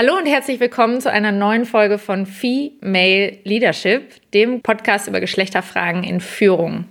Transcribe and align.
Hallo 0.00 0.16
und 0.16 0.26
herzlich 0.26 0.60
willkommen 0.60 1.00
zu 1.00 1.10
einer 1.10 1.32
neuen 1.32 1.64
Folge 1.64 1.98
von 1.98 2.24
Female 2.24 3.38
Leadership, 3.42 4.12
dem 4.32 4.62
Podcast 4.62 5.08
über 5.08 5.18
Geschlechterfragen 5.18 6.04
in 6.04 6.20
Führung. 6.20 6.84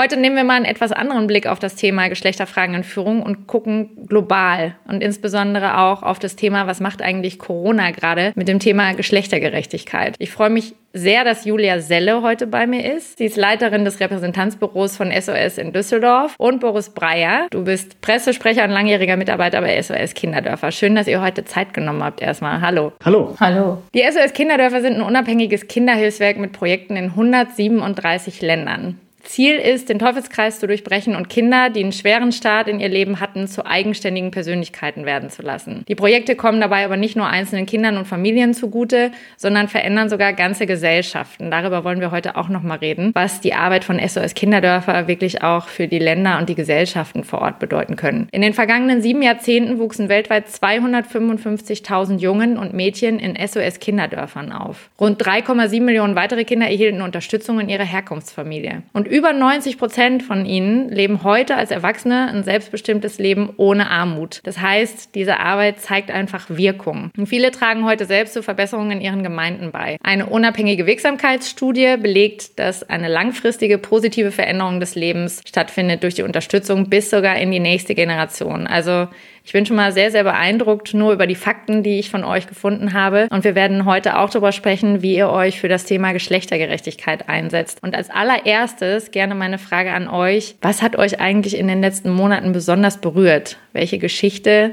Heute 0.00 0.16
nehmen 0.16 0.34
wir 0.34 0.44
mal 0.44 0.54
einen 0.54 0.64
etwas 0.64 0.92
anderen 0.92 1.26
Blick 1.26 1.46
auf 1.46 1.58
das 1.58 1.76
Thema 1.76 2.08
Geschlechterfragen 2.08 2.74
in 2.74 2.84
Führung 2.84 3.22
und 3.22 3.46
gucken 3.46 4.06
global 4.06 4.74
und 4.88 5.02
insbesondere 5.02 5.76
auch 5.76 6.02
auf 6.02 6.18
das 6.18 6.36
Thema, 6.36 6.66
was 6.66 6.80
macht 6.80 7.02
eigentlich 7.02 7.38
Corona 7.38 7.90
gerade 7.90 8.32
mit 8.34 8.48
dem 8.48 8.60
Thema 8.60 8.94
Geschlechtergerechtigkeit. 8.94 10.14
Ich 10.18 10.30
freue 10.30 10.48
mich 10.48 10.72
sehr, 10.94 11.24
dass 11.24 11.44
Julia 11.44 11.80
Selle 11.80 12.22
heute 12.22 12.46
bei 12.46 12.66
mir 12.66 12.94
ist. 12.94 13.18
Sie 13.18 13.26
ist 13.26 13.36
Leiterin 13.36 13.84
des 13.84 14.00
Repräsentanzbüros 14.00 14.96
von 14.96 15.12
SOS 15.12 15.58
in 15.58 15.74
Düsseldorf 15.74 16.34
und 16.38 16.60
Boris 16.60 16.88
Breyer. 16.88 17.48
Du 17.50 17.62
bist 17.62 18.00
Pressesprecher 18.00 18.64
und 18.64 18.70
langjähriger 18.70 19.18
Mitarbeiter 19.18 19.60
bei 19.60 19.82
SOS 19.82 20.14
Kinderdörfer. 20.14 20.72
Schön, 20.72 20.94
dass 20.94 21.08
ihr 21.08 21.20
heute 21.20 21.44
Zeit 21.44 21.74
genommen 21.74 22.02
habt 22.02 22.22
erstmal. 22.22 22.62
Hallo. 22.62 22.94
Hallo. 23.04 23.36
Hallo. 23.38 23.82
Die 23.92 24.02
SOS 24.10 24.32
Kinderdörfer 24.32 24.80
sind 24.80 24.94
ein 24.94 25.02
unabhängiges 25.02 25.68
Kinderhilfswerk 25.68 26.38
mit 26.38 26.52
Projekten 26.52 26.96
in 26.96 27.10
137 27.10 28.40
Ländern. 28.40 28.98
Ziel 29.30 29.54
ist, 29.54 29.88
den 29.88 30.00
Teufelskreis 30.00 30.58
zu 30.58 30.66
durchbrechen 30.66 31.14
und 31.14 31.28
Kinder, 31.28 31.70
die 31.70 31.84
einen 31.84 31.92
schweren 31.92 32.32
Start 32.32 32.66
in 32.66 32.80
ihr 32.80 32.88
Leben 32.88 33.20
hatten, 33.20 33.46
zu 33.46 33.64
eigenständigen 33.64 34.32
Persönlichkeiten 34.32 35.06
werden 35.06 35.30
zu 35.30 35.42
lassen. 35.42 35.84
Die 35.86 35.94
Projekte 35.94 36.34
kommen 36.34 36.60
dabei 36.60 36.84
aber 36.84 36.96
nicht 36.96 37.14
nur 37.14 37.28
einzelnen 37.28 37.64
Kindern 37.64 37.96
und 37.96 38.06
Familien 38.06 38.54
zugute, 38.54 39.12
sondern 39.36 39.68
verändern 39.68 40.08
sogar 40.08 40.32
ganze 40.32 40.66
Gesellschaften. 40.66 41.48
Darüber 41.52 41.84
wollen 41.84 42.00
wir 42.00 42.10
heute 42.10 42.36
auch 42.36 42.48
noch 42.48 42.64
mal 42.64 42.78
reden, 42.78 43.12
was 43.14 43.40
die 43.40 43.54
Arbeit 43.54 43.84
von 43.84 44.00
SOS 44.00 44.34
Kinderdörfer 44.34 45.06
wirklich 45.06 45.44
auch 45.44 45.68
für 45.68 45.86
die 45.86 46.00
Länder 46.00 46.38
und 46.38 46.48
die 46.48 46.56
Gesellschaften 46.56 47.22
vor 47.22 47.40
Ort 47.40 47.60
bedeuten 47.60 47.94
können. 47.94 48.26
In 48.32 48.42
den 48.42 48.52
vergangenen 48.52 49.00
sieben 49.00 49.22
Jahrzehnten 49.22 49.78
wuchsen 49.78 50.08
weltweit 50.08 50.48
255.000 50.48 52.18
Jungen 52.18 52.56
und 52.56 52.74
Mädchen 52.74 53.20
in 53.20 53.36
SOS 53.36 53.78
Kinderdörfern 53.78 54.50
auf. 54.50 54.90
Rund 54.98 55.22
3,7 55.22 55.82
Millionen 55.82 56.16
weitere 56.16 56.42
Kinder 56.42 56.66
erhielten 56.66 57.00
Unterstützung 57.00 57.60
in 57.60 57.68
ihrer 57.68 57.84
Herkunftsfamilie. 57.84 58.82
Und 58.92 59.06
über 59.06 59.19
90 59.20 59.78
Prozent 59.78 60.22
von 60.22 60.46
ihnen 60.46 60.88
leben 60.88 61.22
heute 61.22 61.56
als 61.56 61.70
Erwachsene 61.70 62.28
ein 62.28 62.42
selbstbestimmtes 62.42 63.18
Leben 63.18 63.50
ohne 63.56 63.90
Armut. 63.90 64.40
Das 64.44 64.60
heißt, 64.60 65.14
diese 65.14 65.38
Arbeit 65.38 65.80
zeigt 65.80 66.10
einfach 66.10 66.46
Wirkung. 66.48 67.10
Und 67.16 67.26
viele 67.26 67.50
tragen 67.50 67.84
heute 67.84 68.06
selbst 68.06 68.34
zu 68.34 68.42
Verbesserungen 68.42 68.92
in 68.92 69.00
ihren 69.00 69.22
Gemeinden 69.22 69.70
bei. 69.70 69.96
Eine 70.02 70.26
unabhängige 70.26 70.86
Wirksamkeitsstudie 70.86 71.96
belegt, 71.98 72.58
dass 72.58 72.88
eine 72.88 73.08
langfristige 73.08 73.78
positive 73.78 74.32
Veränderung 74.32 74.80
des 74.80 74.94
Lebens 74.94 75.40
stattfindet 75.46 76.02
durch 76.02 76.14
die 76.14 76.22
Unterstützung 76.22 76.88
bis 76.88 77.10
sogar 77.10 77.36
in 77.36 77.50
die 77.50 77.60
nächste 77.60 77.94
Generation. 77.94 78.66
Also 78.66 79.08
ich 79.50 79.52
bin 79.52 79.66
schon 79.66 79.74
mal 79.74 79.90
sehr, 79.90 80.12
sehr 80.12 80.22
beeindruckt 80.22 80.94
nur 80.94 81.12
über 81.12 81.26
die 81.26 81.34
Fakten, 81.34 81.82
die 81.82 81.98
ich 81.98 82.08
von 82.08 82.22
euch 82.22 82.46
gefunden 82.46 82.92
habe. 82.92 83.26
Und 83.32 83.42
wir 83.42 83.56
werden 83.56 83.84
heute 83.84 84.16
auch 84.16 84.30
darüber 84.30 84.52
sprechen, 84.52 85.02
wie 85.02 85.16
ihr 85.16 85.28
euch 85.28 85.58
für 85.58 85.66
das 85.66 85.84
Thema 85.84 86.12
Geschlechtergerechtigkeit 86.12 87.28
einsetzt. 87.28 87.82
Und 87.82 87.96
als 87.96 88.10
allererstes 88.10 89.10
gerne 89.10 89.34
meine 89.34 89.58
Frage 89.58 89.90
an 89.90 90.06
euch. 90.06 90.54
Was 90.62 90.82
hat 90.82 90.94
euch 90.94 91.18
eigentlich 91.18 91.58
in 91.58 91.66
den 91.66 91.80
letzten 91.80 92.10
Monaten 92.10 92.52
besonders 92.52 93.00
berührt? 93.00 93.58
Welche 93.72 93.98
Geschichte 93.98 94.72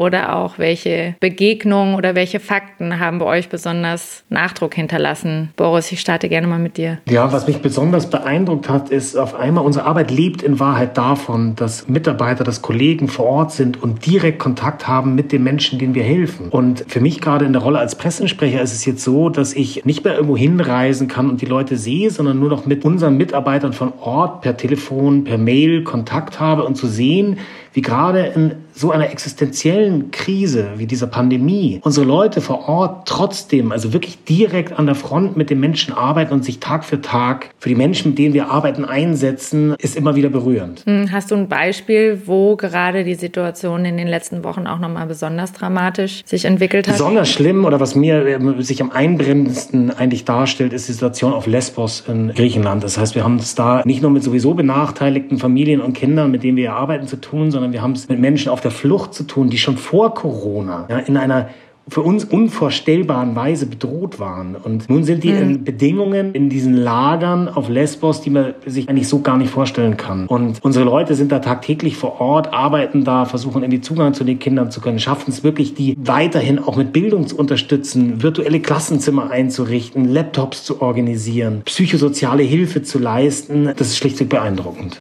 oder 0.00 0.34
auch 0.34 0.58
welche 0.58 1.14
Begegnungen 1.20 1.94
oder 1.94 2.14
welche 2.14 2.40
Fakten 2.40 2.98
haben 2.98 3.18
bei 3.18 3.26
euch 3.26 3.50
besonders 3.50 4.24
Nachdruck 4.30 4.74
hinterlassen? 4.74 5.50
Boris, 5.56 5.92
ich 5.92 6.00
starte 6.00 6.30
gerne 6.30 6.46
mal 6.46 6.58
mit 6.58 6.78
dir. 6.78 6.98
Ja, 7.06 7.30
was 7.34 7.46
mich 7.46 7.58
besonders 7.58 8.08
beeindruckt 8.08 8.70
hat, 8.70 8.88
ist 8.88 9.14
auf 9.14 9.34
einmal, 9.34 9.62
unsere 9.62 9.84
Arbeit 9.84 10.10
lebt 10.10 10.42
in 10.42 10.58
Wahrheit 10.58 10.96
davon, 10.96 11.54
dass 11.54 11.86
Mitarbeiter, 11.86 12.44
dass 12.44 12.62
Kollegen 12.62 13.08
vor 13.08 13.26
Ort 13.26 13.52
sind 13.52 13.82
und 13.82 14.06
direkt 14.06 14.38
Kontakt 14.38 14.88
haben 14.88 15.14
mit 15.14 15.32
den 15.32 15.42
Menschen, 15.42 15.78
denen 15.78 15.94
wir 15.94 16.02
helfen. 16.02 16.48
Und 16.48 16.82
für 16.88 17.00
mich 17.00 17.20
gerade 17.20 17.44
in 17.44 17.52
der 17.52 17.60
Rolle 17.60 17.78
als 17.78 17.94
Pressensprecher 17.94 18.62
ist 18.62 18.72
es 18.72 18.86
jetzt 18.86 19.04
so, 19.04 19.28
dass 19.28 19.52
ich 19.52 19.84
nicht 19.84 20.02
mehr 20.02 20.14
irgendwo 20.14 20.36
hinreisen 20.36 21.08
kann 21.08 21.28
und 21.28 21.42
die 21.42 21.46
Leute 21.46 21.76
sehe, 21.76 22.10
sondern 22.10 22.38
nur 22.38 22.48
noch 22.48 22.64
mit 22.64 22.86
unseren 22.86 23.18
Mitarbeitern 23.18 23.74
von 23.74 23.92
Ort 24.00 24.40
per 24.40 24.56
Telefon, 24.56 25.24
per 25.24 25.36
Mail 25.36 25.84
Kontakt 25.84 26.40
habe 26.40 26.64
und 26.64 26.76
zu 26.76 26.86
sehen, 26.86 27.36
wie 27.72 27.82
gerade 27.82 28.20
in 28.34 28.52
so 28.80 28.90
einer 28.90 29.10
existenziellen 29.10 30.10
Krise 30.10 30.70
wie 30.76 30.86
dieser 30.86 31.06
Pandemie 31.06 31.80
unsere 31.84 32.06
Leute 32.06 32.40
vor 32.40 32.66
Ort 32.66 33.06
trotzdem, 33.06 33.72
also 33.72 33.92
wirklich 33.92 34.24
direkt 34.24 34.78
an 34.78 34.86
der 34.86 34.94
Front 34.94 35.36
mit 35.36 35.50
den 35.50 35.60
Menschen 35.60 35.92
arbeiten 35.92 36.32
und 36.32 36.44
sich 36.44 36.60
Tag 36.60 36.84
für 36.84 37.02
Tag 37.02 37.50
für 37.58 37.68
die 37.68 37.74
Menschen, 37.74 38.12
mit 38.12 38.18
denen 38.18 38.32
wir 38.32 38.50
arbeiten, 38.50 38.86
einsetzen, 38.86 39.74
ist 39.78 39.96
immer 39.96 40.16
wieder 40.16 40.30
berührend. 40.30 40.84
Hm, 40.86 41.12
hast 41.12 41.30
du 41.30 41.34
ein 41.34 41.48
Beispiel, 41.48 42.22
wo 42.24 42.56
gerade 42.56 43.04
die 43.04 43.16
Situation 43.16 43.84
in 43.84 43.98
den 43.98 44.08
letzten 44.08 44.44
Wochen 44.44 44.66
auch 44.66 44.78
nochmal 44.78 45.06
besonders 45.06 45.52
dramatisch 45.52 46.22
sich 46.24 46.46
entwickelt 46.46 46.88
hat? 46.88 46.94
Besonders 46.94 47.28
schlimm 47.28 47.66
oder 47.66 47.80
was 47.80 47.94
mir 47.94 48.26
äh, 48.26 48.62
sich 48.62 48.80
am 48.80 48.90
einbrennendsten 48.90 49.90
eigentlich 49.90 50.24
darstellt, 50.24 50.72
ist 50.72 50.88
die 50.88 50.92
Situation 50.92 51.34
auf 51.34 51.46
Lesbos 51.46 52.04
in 52.08 52.32
Griechenland. 52.32 52.82
Das 52.82 52.96
heißt, 52.96 53.14
wir 53.14 53.24
haben 53.24 53.36
es 53.36 53.54
da 53.54 53.82
nicht 53.84 54.00
nur 54.00 54.10
mit 54.10 54.22
sowieso 54.22 54.54
benachteiligten 54.54 55.36
Familien 55.36 55.82
und 55.82 55.92
Kindern, 55.92 56.30
mit 56.30 56.42
denen 56.42 56.56
wir 56.56 56.72
arbeiten, 56.72 57.06
zu 57.06 57.16
tun, 57.16 57.50
sondern 57.50 57.74
wir 57.74 57.82
haben 57.82 57.92
es 57.92 58.08
mit 58.08 58.18
Menschen 58.18 58.48
auf 58.48 58.62
der 58.62 58.69
Flucht 58.70 59.14
zu 59.14 59.24
tun, 59.24 59.50
die 59.50 59.58
schon 59.58 59.76
vor 59.76 60.14
Corona 60.14 60.86
ja, 60.88 60.98
in 60.98 61.16
einer 61.16 61.48
für 61.90 62.02
uns 62.02 62.24
unvorstellbaren 62.24 63.34
Weise 63.34 63.66
bedroht 63.66 64.20
waren. 64.20 64.54
Und 64.54 64.88
nun 64.88 65.04
sind 65.04 65.24
die 65.24 65.32
mhm. 65.32 65.64
Bedingungen 65.64 66.32
in 66.34 66.48
diesen 66.48 66.74
Lagern 66.74 67.48
auf 67.48 67.68
Lesbos, 67.68 68.20
die 68.20 68.30
man 68.30 68.54
sich 68.64 68.88
eigentlich 68.88 69.08
so 69.08 69.20
gar 69.20 69.36
nicht 69.36 69.50
vorstellen 69.50 69.96
kann. 69.96 70.26
Und 70.26 70.62
unsere 70.62 70.84
Leute 70.84 71.14
sind 71.14 71.32
da 71.32 71.40
tagtäglich 71.40 71.96
vor 71.96 72.20
Ort, 72.20 72.52
arbeiten 72.52 73.04
da, 73.04 73.24
versuchen 73.24 73.62
irgendwie 73.62 73.80
Zugang 73.80 74.14
zu 74.14 74.24
den 74.24 74.38
Kindern 74.38 74.70
zu 74.70 74.80
können, 74.80 75.00
schaffen 75.00 75.30
es 75.30 75.42
wirklich, 75.42 75.74
die 75.74 75.96
weiterhin 75.98 76.58
auch 76.58 76.76
mit 76.76 76.92
Bildung 76.92 77.26
zu 77.26 77.36
unterstützen, 77.36 78.22
virtuelle 78.22 78.60
Klassenzimmer 78.60 79.30
einzurichten, 79.30 80.04
Laptops 80.04 80.64
zu 80.64 80.80
organisieren, 80.80 81.62
psychosoziale 81.64 82.42
Hilfe 82.42 82.82
zu 82.82 82.98
leisten. 82.98 83.72
Das 83.76 83.88
ist 83.88 83.96
schlichtweg 83.96 84.28
beeindruckend. 84.28 84.98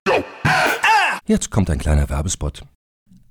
Jetzt 1.26 1.52
kommt 1.52 1.70
ein 1.70 1.78
kleiner 1.78 2.10
Werbespot. 2.10 2.64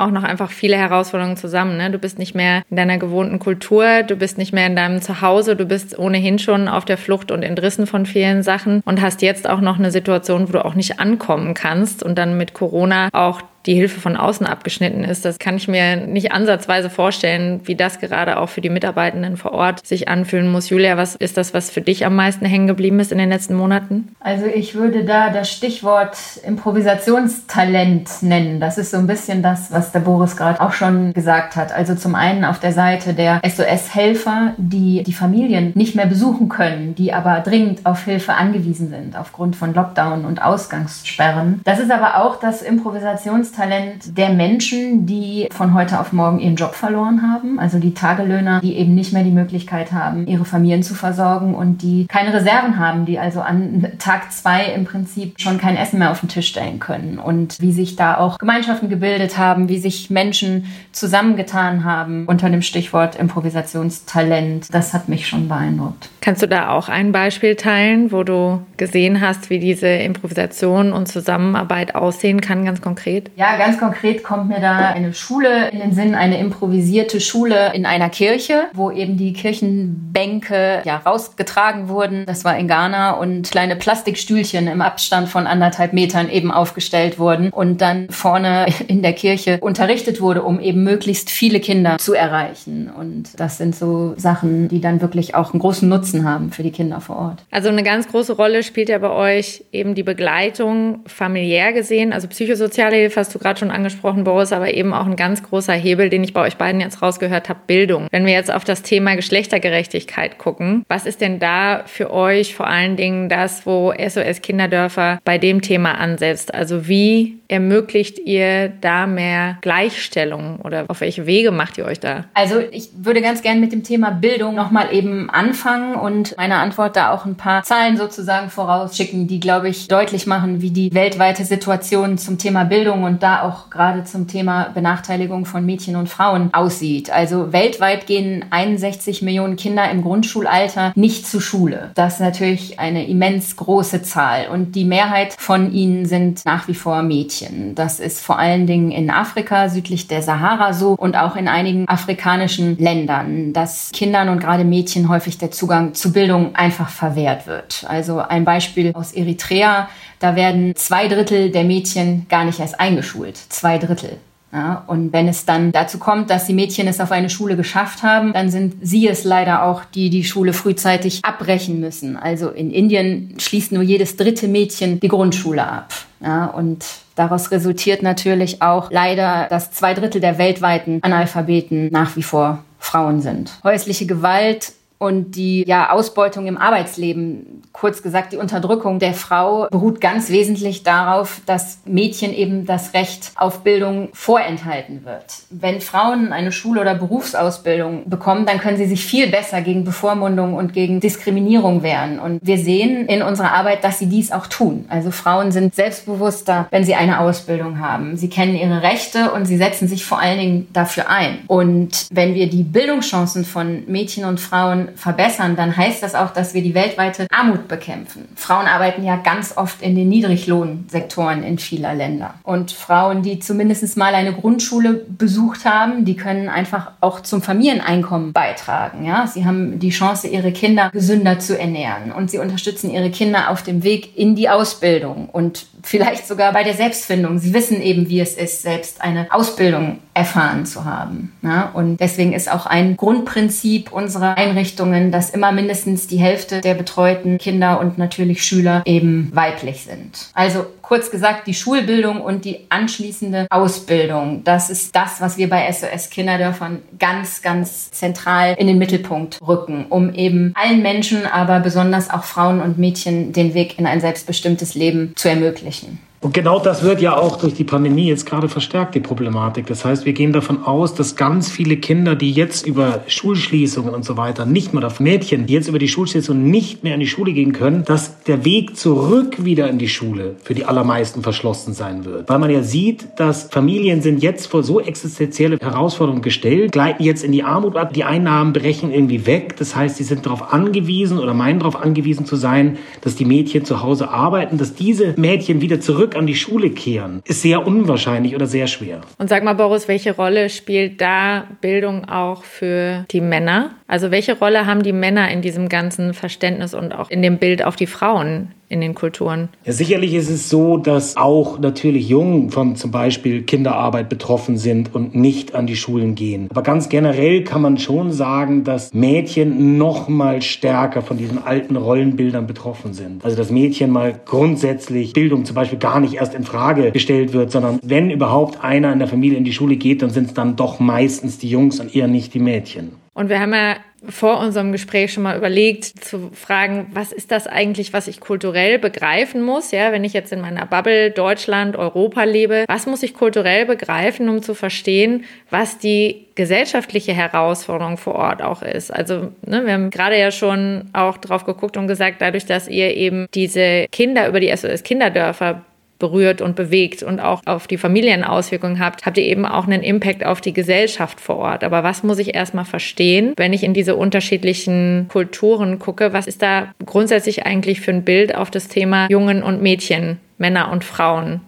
auch 0.00 0.10
noch 0.10 0.24
einfach 0.24 0.50
viele 0.50 0.76
Herausforderungen 0.76 1.36
zusammen. 1.36 1.76
Ne? 1.76 1.90
Du 1.90 1.98
bist 1.98 2.18
nicht 2.18 2.34
mehr 2.34 2.62
in 2.70 2.76
deiner 2.76 2.98
gewohnten 2.98 3.38
Kultur, 3.38 4.02
du 4.02 4.16
bist 4.16 4.38
nicht 4.38 4.52
mehr 4.52 4.66
in 4.66 4.76
deinem 4.76 5.02
Zuhause, 5.02 5.56
du 5.56 5.66
bist 5.66 5.98
ohnehin 5.98 6.38
schon 6.38 6.68
auf 6.68 6.84
der 6.84 6.98
Flucht 6.98 7.30
und 7.30 7.42
entrissen 7.42 7.86
von 7.86 8.06
vielen 8.06 8.42
Sachen 8.42 8.82
und 8.84 9.00
hast 9.00 9.22
jetzt 9.22 9.48
auch 9.48 9.60
noch 9.60 9.78
eine 9.78 9.90
Situation, 9.90 10.48
wo 10.48 10.52
du 10.52 10.64
auch 10.64 10.74
nicht 10.74 11.00
ankommen 11.00 11.54
kannst 11.54 12.02
und 12.02 12.16
dann 12.16 12.36
mit 12.36 12.54
Corona 12.54 13.08
auch 13.12 13.42
die 13.66 13.74
Hilfe 13.74 14.00
von 14.00 14.16
außen 14.16 14.46
abgeschnitten 14.46 15.04
ist. 15.04 15.24
Das 15.24 15.38
kann 15.38 15.56
ich 15.56 15.68
mir 15.68 15.96
nicht 15.96 16.32
ansatzweise 16.32 16.88
vorstellen, 16.88 17.60
wie 17.64 17.74
das 17.74 18.00
gerade 18.00 18.38
auch 18.38 18.48
für 18.48 18.60
die 18.60 18.70
Mitarbeitenden 18.70 19.36
vor 19.36 19.52
Ort 19.52 19.86
sich 19.86 20.08
anfühlen 20.08 20.50
muss. 20.50 20.70
Julia, 20.70 20.96
was 20.96 21.14
ist 21.14 21.36
das, 21.36 21.52
was 21.52 21.70
für 21.70 21.82
dich 21.82 22.06
am 22.06 22.16
meisten 22.16 22.46
hängen 22.46 22.66
geblieben 22.66 23.00
ist 23.00 23.12
in 23.12 23.18
den 23.18 23.28
letzten 23.28 23.54
Monaten? 23.54 24.14
Also 24.20 24.46
ich 24.46 24.74
würde 24.74 25.04
da 25.04 25.30
das 25.30 25.50
Stichwort 25.50 26.16
Improvisationstalent 26.46 28.22
nennen. 28.22 28.60
Das 28.60 28.78
ist 28.78 28.92
so 28.92 28.96
ein 28.96 29.06
bisschen 29.06 29.42
das, 29.42 29.70
was 29.70 29.92
der 29.92 30.00
Boris 30.00 30.36
gerade 30.36 30.60
auch 30.60 30.72
schon 30.72 31.12
gesagt 31.12 31.56
hat. 31.56 31.72
Also 31.72 31.94
zum 31.94 32.14
einen 32.14 32.44
auf 32.44 32.60
der 32.60 32.72
Seite 32.72 33.12
der 33.12 33.42
SOS-Helfer, 33.44 34.54
die 34.56 35.02
die 35.02 35.12
Familien 35.12 35.72
nicht 35.74 35.94
mehr 35.94 36.06
besuchen 36.06 36.48
können, 36.48 36.94
die 36.94 37.12
aber 37.12 37.40
dringend 37.40 37.84
auf 37.84 38.04
Hilfe 38.04 38.34
angewiesen 38.34 38.88
sind 38.88 39.16
aufgrund 39.16 39.56
von 39.56 39.74
Lockdown 39.74 40.24
und 40.24 40.42
Ausgangssperren. 40.42 41.60
Das 41.64 41.78
ist 41.78 41.90
aber 41.90 42.16
auch 42.22 42.36
das 42.36 42.62
Improvisationstalent 42.62 43.49
der 43.58 44.30
Menschen, 44.30 45.06
die 45.06 45.48
von 45.50 45.74
heute 45.74 46.00
auf 46.00 46.12
morgen 46.12 46.38
ihren 46.38 46.56
Job 46.56 46.74
verloren 46.74 47.22
haben. 47.22 47.58
Also 47.58 47.78
die 47.78 47.94
Tagelöhner, 47.94 48.60
die 48.60 48.76
eben 48.76 48.94
nicht 48.94 49.12
mehr 49.12 49.24
die 49.24 49.30
Möglichkeit 49.30 49.92
haben, 49.92 50.26
ihre 50.26 50.44
Familien 50.44 50.82
zu 50.82 50.94
versorgen 50.94 51.54
und 51.54 51.82
die 51.82 52.06
keine 52.06 52.32
Reserven 52.32 52.78
haben, 52.78 53.04
die 53.06 53.18
also 53.18 53.40
an 53.40 53.86
Tag 53.98 54.32
zwei 54.32 54.64
im 54.66 54.84
Prinzip 54.84 55.40
schon 55.40 55.58
kein 55.58 55.76
Essen 55.76 55.98
mehr 55.98 56.10
auf 56.10 56.20
den 56.20 56.28
Tisch 56.28 56.48
stellen 56.48 56.78
können. 56.78 57.18
Und 57.18 57.60
wie 57.60 57.72
sich 57.72 57.96
da 57.96 58.16
auch 58.16 58.38
Gemeinschaften 58.38 58.88
gebildet 58.88 59.38
haben, 59.38 59.68
wie 59.68 59.78
sich 59.78 60.10
Menschen 60.10 60.66
zusammengetan 60.92 61.84
haben 61.84 62.26
unter 62.26 62.48
dem 62.50 62.62
Stichwort 62.62 63.16
Improvisationstalent. 63.16 64.72
Das 64.72 64.94
hat 64.94 65.08
mich 65.08 65.28
schon 65.28 65.48
beeindruckt. 65.48 66.08
Kannst 66.20 66.42
du 66.42 66.48
da 66.48 66.70
auch 66.70 66.88
ein 66.88 67.12
Beispiel 67.12 67.56
teilen, 67.56 68.12
wo 68.12 68.22
du 68.22 68.62
gesehen 68.76 69.20
hast, 69.20 69.50
wie 69.50 69.58
diese 69.58 69.88
Improvisation 69.88 70.92
und 70.92 71.06
Zusammenarbeit 71.06 71.94
aussehen 71.94 72.40
kann, 72.40 72.64
ganz 72.64 72.80
konkret? 72.80 73.30
Ja, 73.40 73.56
ganz 73.56 73.78
konkret 73.78 74.22
kommt 74.22 74.50
mir 74.50 74.60
da 74.60 74.90
eine 74.90 75.14
Schule 75.14 75.70
in 75.70 75.78
den 75.78 75.94
Sinn, 75.94 76.14
eine 76.14 76.38
improvisierte 76.38 77.22
Schule 77.22 77.72
in 77.72 77.86
einer 77.86 78.10
Kirche, 78.10 78.64
wo 78.74 78.90
eben 78.90 79.16
die 79.16 79.32
Kirchenbänke 79.32 80.82
ja, 80.84 80.98
rausgetragen 80.98 81.88
wurden. 81.88 82.26
Das 82.26 82.44
war 82.44 82.58
in 82.58 82.68
Ghana 82.68 83.12
und 83.12 83.50
kleine 83.50 83.76
Plastikstühlchen 83.76 84.68
im 84.68 84.82
Abstand 84.82 85.30
von 85.30 85.46
anderthalb 85.46 85.94
Metern 85.94 86.28
eben 86.28 86.50
aufgestellt 86.50 87.18
wurden 87.18 87.48
und 87.48 87.80
dann 87.80 88.10
vorne 88.10 88.66
in 88.88 89.00
der 89.00 89.14
Kirche 89.14 89.56
unterrichtet 89.62 90.20
wurde, 90.20 90.42
um 90.42 90.60
eben 90.60 90.84
möglichst 90.84 91.30
viele 91.30 91.60
Kinder 91.60 91.96
zu 91.96 92.12
erreichen. 92.12 92.90
Und 92.94 93.40
das 93.40 93.56
sind 93.56 93.74
so 93.74 94.12
Sachen, 94.18 94.68
die 94.68 94.82
dann 94.82 95.00
wirklich 95.00 95.34
auch 95.34 95.54
einen 95.54 95.60
großen 95.60 95.88
Nutzen 95.88 96.28
haben 96.28 96.52
für 96.52 96.62
die 96.62 96.72
Kinder 96.72 97.00
vor 97.00 97.16
Ort. 97.16 97.42
Also 97.50 97.70
eine 97.70 97.84
ganz 97.84 98.06
große 98.06 98.34
Rolle 98.34 98.62
spielt 98.62 98.90
ja 98.90 98.98
bei 98.98 99.08
euch 99.08 99.64
eben 99.72 99.94
die 99.94 100.02
Begleitung 100.02 101.00
familiär 101.06 101.72
gesehen. 101.72 102.12
Also 102.12 102.28
psychosoziale 102.28 102.96
Hilfe 102.96 103.29
hast 103.30 103.36
du 103.36 103.38
gerade 103.38 103.60
schon 103.60 103.70
angesprochen, 103.70 104.24
Boris, 104.24 104.52
aber 104.52 104.74
eben 104.74 104.92
auch 104.92 105.06
ein 105.06 105.14
ganz 105.14 105.44
großer 105.44 105.72
Hebel, 105.72 106.10
den 106.10 106.24
ich 106.24 106.32
bei 106.32 106.40
euch 106.40 106.56
beiden 106.56 106.80
jetzt 106.80 107.00
rausgehört 107.00 107.48
habe, 107.48 107.60
Bildung. 107.64 108.08
Wenn 108.10 108.26
wir 108.26 108.32
jetzt 108.32 108.52
auf 108.52 108.64
das 108.64 108.82
Thema 108.82 109.14
Geschlechtergerechtigkeit 109.14 110.36
gucken, 110.36 110.84
was 110.88 111.06
ist 111.06 111.20
denn 111.20 111.38
da 111.38 111.84
für 111.86 112.12
euch 112.12 112.56
vor 112.56 112.66
allen 112.66 112.96
Dingen 112.96 113.28
das, 113.28 113.66
wo 113.66 113.92
SOS 113.96 114.42
Kinderdörfer 114.42 115.20
bei 115.24 115.38
dem 115.38 115.62
Thema 115.62 115.92
ansetzt? 115.92 116.52
Also 116.52 116.88
wie 116.88 117.40
ermöglicht 117.50 118.18
ihr 118.18 118.68
da 118.68 119.06
mehr 119.06 119.58
Gleichstellung 119.60 120.60
oder 120.60 120.84
auf 120.88 121.00
welche 121.00 121.26
Wege 121.26 121.50
macht 121.50 121.78
ihr 121.78 121.84
euch 121.84 121.98
da? 121.98 122.24
Also 122.32 122.60
ich 122.70 122.90
würde 122.94 123.20
ganz 123.20 123.42
gerne 123.42 123.60
mit 123.60 123.72
dem 123.72 123.82
Thema 123.82 124.10
Bildung 124.10 124.54
nochmal 124.54 124.92
eben 124.92 125.28
anfangen 125.30 125.94
und 125.94 126.36
meine 126.36 126.56
Antwort 126.56 126.94
da 126.96 127.12
auch 127.12 127.26
ein 127.26 127.36
paar 127.36 127.64
Zahlen 127.64 127.96
sozusagen 127.96 128.50
vorausschicken, 128.50 129.26
die, 129.26 129.40
glaube 129.40 129.68
ich, 129.68 129.88
deutlich 129.88 130.26
machen, 130.26 130.62
wie 130.62 130.70
die 130.70 130.94
weltweite 130.94 131.44
Situation 131.44 132.18
zum 132.18 132.38
Thema 132.38 132.64
Bildung 132.64 133.02
und 133.02 133.19
da 133.22 133.42
auch 133.42 133.70
gerade 133.70 134.04
zum 134.04 134.26
Thema 134.26 134.70
Benachteiligung 134.74 135.44
von 135.44 135.64
Mädchen 135.64 135.96
und 135.96 136.08
Frauen 136.08 136.50
aussieht. 136.52 137.10
Also 137.10 137.52
weltweit 137.52 138.06
gehen 138.06 138.44
61 138.50 139.22
Millionen 139.22 139.56
Kinder 139.56 139.90
im 139.90 140.02
Grundschulalter 140.02 140.92
nicht 140.94 141.26
zur 141.26 141.40
Schule. 141.40 141.90
Das 141.94 142.14
ist 142.14 142.20
natürlich 142.20 142.78
eine 142.78 143.06
immens 143.06 143.56
große 143.56 144.02
Zahl 144.02 144.48
und 144.48 144.74
die 144.74 144.84
Mehrheit 144.84 145.34
von 145.38 145.72
ihnen 145.72 146.06
sind 146.06 146.44
nach 146.44 146.68
wie 146.68 146.74
vor 146.74 147.02
Mädchen. 147.02 147.74
Das 147.74 148.00
ist 148.00 148.20
vor 148.20 148.38
allen 148.38 148.66
Dingen 148.66 148.90
in 148.90 149.10
Afrika, 149.10 149.68
südlich 149.68 150.08
der 150.08 150.22
Sahara 150.22 150.72
so 150.72 150.92
und 150.92 151.16
auch 151.16 151.36
in 151.36 151.48
einigen 151.48 151.88
afrikanischen 151.88 152.76
Ländern, 152.78 153.52
dass 153.52 153.90
Kindern 153.92 154.28
und 154.28 154.40
gerade 154.40 154.64
Mädchen 154.64 155.08
häufig 155.08 155.38
der 155.38 155.50
Zugang 155.50 155.94
zu 155.94 156.12
Bildung 156.12 156.54
einfach 156.54 156.88
verwehrt 156.88 157.46
wird. 157.46 157.84
Also 157.88 158.18
ein 158.18 158.44
Beispiel 158.44 158.92
aus 158.94 159.12
Eritrea, 159.12 159.88
da 160.20 160.36
werden 160.36 160.76
zwei 160.76 161.08
Drittel 161.08 161.50
der 161.50 161.64
Mädchen 161.64 162.26
gar 162.28 162.44
nicht 162.44 162.60
erst 162.60 162.78
eingeschult. 162.78 163.36
Zwei 163.36 163.78
Drittel. 163.78 164.18
Ja, 164.52 164.82
und 164.88 165.12
wenn 165.12 165.28
es 165.28 165.44
dann 165.44 165.70
dazu 165.70 165.98
kommt, 165.98 166.28
dass 166.28 166.46
die 166.46 166.54
Mädchen 166.54 166.88
es 166.88 167.00
auf 167.00 167.12
eine 167.12 167.30
Schule 167.30 167.56
geschafft 167.56 168.02
haben, 168.02 168.32
dann 168.32 168.50
sind 168.50 168.74
sie 168.82 169.06
es 169.06 169.22
leider 169.22 169.62
auch, 169.64 169.84
die 169.84 170.10
die 170.10 170.24
Schule 170.24 170.52
frühzeitig 170.52 171.20
abbrechen 171.24 171.78
müssen. 171.78 172.16
Also 172.16 172.48
in 172.48 172.72
Indien 172.72 173.36
schließt 173.38 173.70
nur 173.70 173.84
jedes 173.84 174.16
dritte 174.16 174.48
Mädchen 174.48 174.98
die 174.98 175.08
Grundschule 175.08 175.64
ab. 175.64 175.94
Ja, 176.20 176.46
und 176.46 176.84
daraus 177.14 177.52
resultiert 177.52 178.02
natürlich 178.02 178.60
auch 178.60 178.90
leider, 178.90 179.46
dass 179.48 179.70
zwei 179.70 179.94
Drittel 179.94 180.20
der 180.20 180.36
weltweiten 180.36 180.98
Analphabeten 181.02 181.88
nach 181.92 182.16
wie 182.16 182.24
vor 182.24 182.64
Frauen 182.80 183.22
sind. 183.22 183.52
Häusliche 183.62 184.06
Gewalt 184.06 184.72
und 185.00 185.34
die 185.34 185.64
ja, 185.66 185.90
Ausbeutung 185.90 186.46
im 186.46 186.58
Arbeitsleben, 186.58 187.62
kurz 187.72 188.02
gesagt 188.02 188.34
die 188.34 188.36
Unterdrückung 188.36 188.98
der 188.98 189.14
Frau, 189.14 189.66
beruht 189.70 189.98
ganz 190.02 190.28
wesentlich 190.28 190.82
darauf, 190.82 191.40
dass 191.46 191.78
Mädchen 191.86 192.34
eben 192.34 192.66
das 192.66 192.92
Recht 192.92 193.32
auf 193.34 193.60
Bildung 193.60 194.10
vorenthalten 194.12 195.06
wird. 195.06 195.24
Wenn 195.48 195.80
Frauen 195.80 196.34
eine 196.34 196.52
Schule- 196.52 196.82
oder 196.82 196.94
Berufsausbildung 196.94 198.10
bekommen, 198.10 198.44
dann 198.44 198.58
können 198.58 198.76
sie 198.76 198.84
sich 198.84 199.02
viel 199.02 199.28
besser 199.28 199.62
gegen 199.62 199.84
Bevormundung 199.84 200.52
und 200.52 200.74
gegen 200.74 201.00
Diskriminierung 201.00 201.82
wehren. 201.82 202.18
Und 202.18 202.40
wir 202.42 202.58
sehen 202.58 203.06
in 203.06 203.22
unserer 203.22 203.52
Arbeit, 203.52 203.82
dass 203.82 203.98
sie 203.98 204.06
dies 204.06 204.30
auch 204.30 204.48
tun. 204.48 204.84
Also 204.90 205.10
Frauen 205.10 205.50
sind 205.50 205.74
selbstbewusster, 205.74 206.66
wenn 206.70 206.84
sie 206.84 206.94
eine 206.94 207.20
Ausbildung 207.20 207.80
haben. 207.80 208.18
Sie 208.18 208.28
kennen 208.28 208.54
ihre 208.54 208.82
Rechte 208.82 209.30
und 209.30 209.46
sie 209.46 209.56
setzen 209.56 209.88
sich 209.88 210.04
vor 210.04 210.20
allen 210.20 210.38
Dingen 210.38 210.68
dafür 210.74 211.08
ein. 211.08 211.38
Und 211.46 212.06
wenn 212.12 212.34
wir 212.34 212.50
die 212.50 212.64
Bildungschancen 212.64 213.46
von 213.46 213.84
Mädchen 213.86 214.26
und 214.26 214.38
Frauen 214.40 214.89
verbessern, 214.96 215.56
dann 215.56 215.76
heißt 215.76 216.02
das 216.02 216.14
auch, 216.14 216.30
dass 216.30 216.54
wir 216.54 216.62
die 216.62 216.74
weltweite 216.74 217.26
Armut 217.30 217.68
bekämpfen. 217.68 218.28
Frauen 218.36 218.66
arbeiten 218.66 219.04
ja 219.04 219.16
ganz 219.16 219.56
oft 219.56 219.82
in 219.82 219.94
den 219.94 220.08
Niedriglohnsektoren 220.08 221.42
in 221.42 221.58
vieler 221.58 221.94
Länder. 221.94 222.34
Und 222.42 222.72
Frauen, 222.72 223.22
die 223.22 223.38
zumindest 223.38 223.96
mal 223.96 224.14
eine 224.14 224.32
Grundschule 224.32 224.92
besucht 224.92 225.64
haben, 225.64 226.04
die 226.04 226.16
können 226.16 226.48
einfach 226.48 226.92
auch 227.00 227.20
zum 227.20 227.42
Familieneinkommen 227.42 228.32
beitragen. 228.32 229.04
Ja? 229.04 229.26
Sie 229.26 229.44
haben 229.44 229.78
die 229.78 229.90
Chance, 229.90 230.28
ihre 230.28 230.52
Kinder 230.52 230.90
gesünder 230.90 231.38
zu 231.38 231.58
ernähren 231.58 232.12
und 232.12 232.30
sie 232.30 232.38
unterstützen 232.38 232.90
ihre 232.90 233.10
Kinder 233.10 233.50
auf 233.50 233.62
dem 233.62 233.82
Weg 233.82 234.16
in 234.16 234.34
die 234.36 234.48
Ausbildung 234.48 235.28
und 235.30 235.66
vielleicht 235.82 236.26
sogar 236.26 236.52
bei 236.52 236.62
der 236.62 236.74
Selbstfindung. 236.74 237.38
Sie 237.38 237.54
wissen 237.54 237.80
eben, 237.80 238.08
wie 238.08 238.20
es 238.20 238.34
ist, 238.34 238.62
selbst 238.62 239.00
eine 239.00 239.26
Ausbildung 239.30 239.98
erfahren 240.14 240.66
zu 240.66 240.84
haben. 240.84 241.32
Ja? 241.42 241.70
Und 241.72 241.98
deswegen 241.98 242.32
ist 242.32 242.50
auch 242.52 242.66
ein 242.66 242.96
Grundprinzip 242.96 243.92
unserer 243.92 244.36
Einrichtungen, 244.80 245.12
dass 245.12 245.30
immer 245.30 245.52
mindestens 245.52 246.06
die 246.06 246.18
Hälfte 246.18 246.60
der 246.60 246.74
betreuten 246.74 247.38
Kinder 247.38 247.80
und 247.80 247.98
natürlich 247.98 248.44
Schüler 248.44 248.82
eben 248.86 249.30
weiblich 249.34 249.82
sind. 249.82 250.30
Also 250.34 250.66
kurz 250.82 251.10
gesagt, 251.10 251.46
die 251.46 251.54
Schulbildung 251.54 252.20
und 252.20 252.44
die 252.44 252.66
anschließende 252.68 253.46
Ausbildung, 253.50 254.42
das 254.44 254.70
ist 254.70 254.94
das, 254.96 255.20
was 255.20 255.36
wir 255.36 255.48
bei 255.48 255.70
SOS 255.70 256.10
Kinderdörfern 256.10 256.80
ganz, 256.98 257.42
ganz 257.42 257.90
zentral 257.90 258.54
in 258.58 258.66
den 258.66 258.78
Mittelpunkt 258.78 259.38
rücken, 259.46 259.86
um 259.88 260.14
eben 260.14 260.52
allen 260.54 260.82
Menschen, 260.82 261.26
aber 261.26 261.60
besonders 261.60 262.10
auch 262.10 262.24
Frauen 262.24 262.60
und 262.60 262.78
Mädchen 262.78 263.32
den 263.32 263.54
Weg 263.54 263.78
in 263.78 263.86
ein 263.86 264.00
selbstbestimmtes 264.00 264.74
Leben 264.74 265.12
zu 265.16 265.28
ermöglichen. 265.28 265.98
Und 266.22 266.34
genau 266.34 266.58
das 266.58 266.82
wird 266.82 267.00
ja 267.00 267.16
auch 267.16 267.38
durch 267.38 267.54
die 267.54 267.64
Pandemie 267.64 268.06
jetzt 268.06 268.26
gerade 268.26 268.50
verstärkt, 268.50 268.94
die 268.94 269.00
Problematik. 269.00 269.66
Das 269.66 269.86
heißt, 269.86 270.04
wir 270.04 270.12
gehen 270.12 270.34
davon 270.34 270.64
aus, 270.64 270.94
dass 270.94 271.16
ganz 271.16 271.50
viele 271.50 271.78
Kinder, 271.78 272.14
die 272.14 272.30
jetzt 272.30 272.66
über 272.66 273.00
Schulschließungen 273.06 273.94
und 273.94 274.04
so 274.04 274.18
weiter 274.18 274.44
nicht 274.44 274.74
mehr, 274.74 274.84
oder 274.84 274.94
Mädchen, 274.98 275.46
die 275.46 275.54
jetzt 275.54 275.68
über 275.68 275.78
die 275.78 275.88
Schulschließung 275.88 276.42
nicht 276.50 276.84
mehr 276.84 276.92
in 276.92 277.00
die 277.00 277.06
Schule 277.06 277.32
gehen 277.32 277.52
können, 277.52 277.84
dass 277.86 278.22
der 278.24 278.44
Weg 278.44 278.76
zurück 278.76 279.46
wieder 279.46 279.70
in 279.70 279.78
die 279.78 279.88
Schule 279.88 280.36
für 280.42 280.52
die 280.52 280.66
allermeisten 280.66 281.22
verschlossen 281.22 281.72
sein 281.72 282.04
wird. 282.04 282.28
Weil 282.28 282.38
man 282.38 282.50
ja 282.50 282.62
sieht, 282.62 283.08
dass 283.16 283.44
Familien 283.44 284.02
sind 284.02 284.22
jetzt 284.22 284.46
vor 284.46 284.62
so 284.62 284.78
existenzielle 284.78 285.56
Herausforderungen 285.58 286.20
gestellt, 286.20 286.72
gleiten 286.72 287.02
jetzt 287.02 287.24
in 287.24 287.32
die 287.32 287.44
Armut 287.44 287.76
ab, 287.76 287.94
die 287.94 288.04
Einnahmen 288.04 288.52
brechen 288.52 288.92
irgendwie 288.92 289.24
weg. 289.24 289.56
Das 289.56 289.74
heißt, 289.74 289.96
sie 289.96 290.04
sind 290.04 290.26
darauf 290.26 290.52
angewiesen 290.52 291.18
oder 291.18 291.32
meinen 291.32 291.60
darauf 291.60 291.82
angewiesen 291.82 292.26
zu 292.26 292.36
sein, 292.36 292.76
dass 293.00 293.16
die 293.16 293.24
Mädchen 293.24 293.64
zu 293.64 293.82
Hause 293.82 294.10
arbeiten, 294.10 294.58
dass 294.58 294.74
diese 294.74 295.14
Mädchen 295.16 295.62
wieder 295.62 295.80
zurück 295.80 296.09
zurück 296.10 296.16
an 296.16 296.26
die 296.26 296.34
Schule 296.34 296.70
kehren, 296.70 297.22
ist 297.24 297.42
sehr 297.42 297.66
unwahrscheinlich 297.66 298.34
oder 298.34 298.46
sehr 298.46 298.66
schwer. 298.66 299.00
Und 299.18 299.28
sag 299.28 299.44
mal, 299.44 299.54
Boris, 299.54 299.88
welche 299.88 300.14
Rolle 300.14 300.48
spielt 300.48 301.00
da 301.00 301.46
Bildung 301.60 302.08
auch 302.08 302.44
für 302.44 303.04
die 303.10 303.20
Männer? 303.20 303.70
Also 303.86 304.10
welche 304.10 304.38
Rolle 304.38 304.66
haben 304.66 304.82
die 304.82 304.92
Männer 304.92 305.30
in 305.30 305.42
diesem 305.42 305.68
ganzen 305.68 306.14
Verständnis 306.14 306.74
und 306.74 306.92
auch 306.92 307.10
in 307.10 307.22
dem 307.22 307.38
Bild 307.38 307.64
auf 307.64 307.76
die 307.76 307.86
Frauen? 307.86 308.52
In 308.70 308.80
den 308.80 308.94
Kulturen? 308.94 309.48
Ja, 309.66 309.72
sicherlich 309.72 310.14
ist 310.14 310.30
es 310.30 310.48
so, 310.48 310.76
dass 310.76 311.16
auch 311.16 311.58
natürlich 311.58 312.08
Jungen 312.08 312.50
von 312.50 312.76
zum 312.76 312.92
Beispiel 312.92 313.42
Kinderarbeit 313.42 314.08
betroffen 314.08 314.56
sind 314.56 314.94
und 314.94 315.14
nicht 315.14 315.54
an 315.56 315.66
die 315.66 315.76
Schulen 315.76 316.14
gehen. 316.14 316.46
Aber 316.50 316.62
ganz 316.62 316.88
generell 316.88 317.42
kann 317.42 317.62
man 317.62 317.78
schon 317.78 318.12
sagen, 318.12 318.62
dass 318.62 318.94
Mädchen 318.94 319.76
noch 319.76 320.08
mal 320.08 320.40
stärker 320.40 321.02
von 321.02 321.18
diesen 321.18 321.42
alten 321.42 321.76
Rollenbildern 321.76 322.46
betroffen 322.46 322.94
sind. 322.94 323.24
Also 323.24 323.36
dass 323.36 323.50
Mädchen 323.50 323.90
mal 323.90 324.18
grundsätzlich 324.24 325.12
Bildung 325.12 325.44
zum 325.44 325.56
Beispiel 325.56 325.78
gar 325.78 325.98
nicht 325.98 326.14
erst 326.14 326.34
in 326.34 326.44
Frage 326.44 326.92
gestellt 326.92 327.32
wird, 327.32 327.50
sondern 327.50 327.80
wenn 327.82 328.10
überhaupt 328.10 328.62
einer 328.62 328.92
in 328.92 329.00
der 329.00 329.08
Familie 329.08 329.36
in 329.36 329.44
die 329.44 329.52
Schule 329.52 329.76
geht, 329.76 330.00
dann 330.02 330.10
sind 330.10 330.28
es 330.28 330.34
dann 330.34 330.54
doch 330.54 330.78
meistens 330.78 331.38
die 331.38 331.50
Jungs 331.50 331.80
und 331.80 331.94
eher 331.94 332.06
nicht 332.06 332.34
die 332.34 332.40
Mädchen. 332.40 332.99
Und 333.20 333.28
wir 333.28 333.38
haben 333.38 333.52
ja 333.52 333.76
vor 334.08 334.40
unserem 334.40 334.72
Gespräch 334.72 335.12
schon 335.12 335.24
mal 335.24 335.36
überlegt, 335.36 335.84
zu 335.84 336.30
fragen, 336.32 336.86
was 336.94 337.12
ist 337.12 337.30
das 337.30 337.46
eigentlich, 337.46 337.92
was 337.92 338.08
ich 338.08 338.18
kulturell 338.18 338.78
begreifen 338.78 339.42
muss? 339.42 339.72
Ja, 339.72 339.92
wenn 339.92 340.04
ich 340.04 340.14
jetzt 340.14 340.32
in 340.32 340.40
meiner 340.40 340.64
Bubble 340.64 341.10
Deutschland, 341.10 341.76
Europa 341.76 342.24
lebe, 342.24 342.64
was 342.66 342.86
muss 342.86 343.02
ich 343.02 343.12
kulturell 343.12 343.66
begreifen, 343.66 344.30
um 344.30 344.40
zu 344.40 344.54
verstehen, 344.54 345.24
was 345.50 345.76
die 345.76 346.28
gesellschaftliche 346.34 347.12
Herausforderung 347.12 347.98
vor 347.98 348.14
Ort 348.14 348.40
auch 348.40 348.62
ist? 348.62 348.90
Also, 348.90 349.32
ne, 349.44 349.66
wir 349.66 349.74
haben 349.74 349.90
gerade 349.90 350.18
ja 350.18 350.30
schon 350.30 350.88
auch 350.94 351.18
drauf 351.18 351.44
geguckt 351.44 351.76
und 351.76 351.88
gesagt, 351.88 352.22
dadurch, 352.22 352.46
dass 352.46 352.68
ihr 352.68 352.96
eben 352.96 353.26
diese 353.34 353.84
Kinder 353.92 354.28
über 354.28 354.40
die 354.40 354.56
SOS 354.56 354.82
Kinderdörfer 354.82 355.60
berührt 356.00 356.42
und 356.42 356.56
bewegt 356.56 357.04
und 357.04 357.20
auch 357.20 357.42
auf 357.46 357.68
die 357.68 357.78
Familienauswirkungen 357.78 358.80
habt, 358.80 359.06
habt 359.06 359.18
ihr 359.18 359.24
eben 359.24 359.46
auch 359.46 359.66
einen 359.66 359.84
Impact 359.84 360.26
auf 360.26 360.40
die 360.40 360.52
Gesellschaft 360.52 361.20
vor 361.20 361.36
Ort. 361.36 361.62
Aber 361.62 361.84
was 361.84 362.02
muss 362.02 362.18
ich 362.18 362.34
erstmal 362.34 362.64
verstehen, 362.64 363.34
wenn 363.36 363.52
ich 363.52 363.62
in 363.62 363.74
diese 363.74 363.94
unterschiedlichen 363.94 365.06
Kulturen 365.08 365.78
gucke? 365.78 366.12
Was 366.12 366.26
ist 366.26 366.42
da 366.42 366.72
grundsätzlich 366.84 367.46
eigentlich 367.46 367.80
für 367.80 367.92
ein 367.92 368.04
Bild 368.04 368.34
auf 368.34 368.50
das 368.50 368.66
Thema 368.66 369.06
Jungen 369.08 369.44
und 369.44 369.62
Mädchen, 369.62 370.18
Männer 370.38 370.72
und 370.72 370.82
Frauen? 370.82 371.42